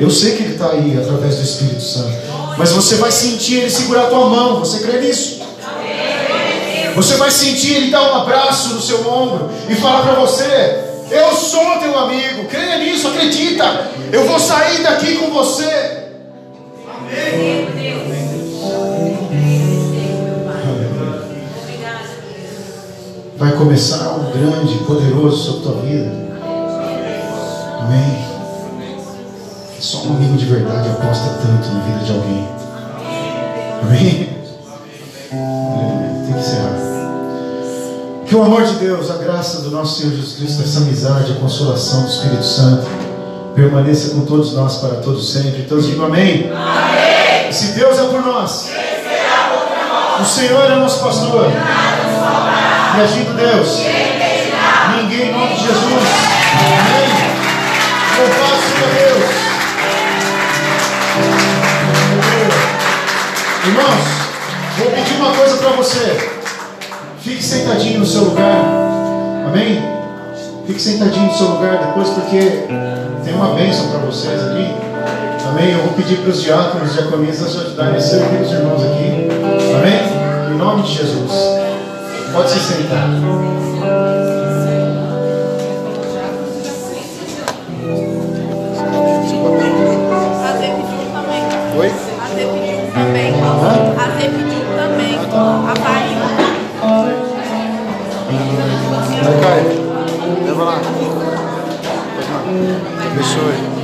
Eu 0.00 0.10
sei 0.10 0.36
que 0.36 0.44
Ele 0.44 0.52
está 0.52 0.70
aí 0.70 0.96
através 0.96 1.36
do 1.36 1.42
Espírito 1.42 1.82
Santo. 1.82 2.16
Mas 2.56 2.70
você 2.70 2.96
vai 2.96 3.10
sentir 3.10 3.54
Ele 3.56 3.70
segurar 3.70 4.06
a 4.06 4.10
tua 4.10 4.28
mão. 4.28 4.60
Você 4.60 4.78
crê 4.80 5.00
nisso? 5.00 5.40
Você 6.94 7.16
vai 7.16 7.30
sentir 7.30 7.74
Ele 7.74 7.90
dar 7.90 8.12
um 8.12 8.16
abraço 8.16 8.74
no 8.74 8.80
seu 8.80 9.08
ombro 9.08 9.50
e 9.68 9.74
falar 9.74 10.02
para 10.02 10.14
você: 10.14 10.87
Eu 11.10 11.32
sou 11.34 11.78
teu 11.78 11.98
amigo. 11.98 12.46
Creia 12.48 12.78
nisso, 12.78 13.08
acredita. 13.08 13.88
Eu 14.12 14.26
vou 14.26 14.38
sair 14.38 14.82
daqui 14.82 15.16
com 15.16 15.30
você. 15.30 16.08
Amém. 16.88 17.68
Vai 23.36 23.52
começar 23.52 24.04
algo 24.04 24.32
grande, 24.32 24.78
poderoso 24.78 25.36
sobre 25.36 25.62
tua 25.62 25.82
vida. 25.82 26.10
Amém. 27.80 28.28
Só 29.78 29.98
um 29.98 30.16
amigo 30.16 30.36
de 30.36 30.44
verdade 30.44 30.88
aposta 30.88 31.38
tanto 31.40 31.68
na 31.72 31.80
vida 31.84 32.04
de 32.04 32.12
alguém. 32.12 32.48
Amém? 33.80 34.37
Que 38.28 38.36
o 38.36 38.42
amor 38.42 38.62
de 38.62 38.74
Deus, 38.74 39.10
a 39.10 39.14
graça 39.14 39.62
do 39.62 39.70
nosso 39.70 39.98
Senhor 39.98 40.14
Jesus 40.14 40.36
Cristo, 40.36 40.62
essa 40.62 40.80
amizade, 40.80 41.32
a 41.32 41.36
consolação 41.36 42.02
do 42.02 42.08
Espírito 42.08 42.44
Santo 42.44 42.86
permaneça 43.54 44.14
com 44.14 44.26
todos 44.26 44.52
nós 44.52 44.76
para 44.82 44.96
todos 44.96 45.32
sempre. 45.32 45.62
Todos 45.62 45.86
digam 45.86 46.04
amém. 46.04 46.52
amém. 46.52 47.50
Se 47.50 47.72
Deus 47.72 47.98
é 47.98 48.02
por 48.02 48.20
nós, 48.20 48.70
o 50.20 50.24
Senhor 50.26 50.70
é 50.70 50.76
nosso 50.76 51.02
pastor. 51.02 51.46
E 52.98 53.00
agindo 53.00 53.34
Deus, 53.34 53.78
ninguém 54.98 55.30
em 55.30 55.32
nome 55.32 55.54
de 55.54 55.60
Jesus. 55.62 56.04
Amém. 56.60 57.08
Louvado 58.18 58.60
seja 58.62 58.86
Deus. 58.94 59.24
Irmãos, 63.66 64.04
vou 64.76 64.90
pedir 64.90 65.14
uma 65.14 65.32
coisa 65.32 65.56
para 65.56 65.70
você 65.70 66.37
sentadinho 67.48 68.00
no 68.00 68.06
seu 68.06 68.24
lugar. 68.24 68.62
Amém? 69.46 69.82
Fique 70.66 70.82
sentadinho 70.82 71.28
no 71.28 71.34
seu 71.34 71.48
lugar 71.48 71.78
depois, 71.78 72.10
porque 72.10 72.40
tem 73.24 73.34
uma 73.34 73.54
bênção 73.54 73.88
para 73.88 74.00
vocês 74.00 74.38
ali. 74.42 74.76
Amém? 75.48 75.72
Eu 75.72 75.78
vou 75.84 75.94
pedir 75.94 76.18
para 76.18 76.30
os 76.30 76.42
diáconos 76.42 76.90
e 76.90 76.98
diaconisas 76.98 77.56
ajudarem 77.56 77.96
a 77.96 78.00
servir 78.00 78.42
os 78.42 78.52
irmãos 78.52 78.82
aqui. 78.82 79.28
Amém? 79.78 80.52
Em 80.52 80.58
nome 80.58 80.82
de 80.82 80.92
Jesus. 80.92 81.32
Pode 82.34 82.50
se 82.50 82.58
sentar. 82.60 83.08
Oi? 91.78 91.86
Então, 91.86 92.10
a 92.10 92.26
pediu 92.28 92.92
também. 92.92 93.32
A 93.96 94.08
pediu 94.18 94.60
também. 94.76 95.18
A 95.32 95.74
pai 95.80 96.07
vai 100.58 100.66
lá. 100.66 100.80
Abençoe. 103.12 103.78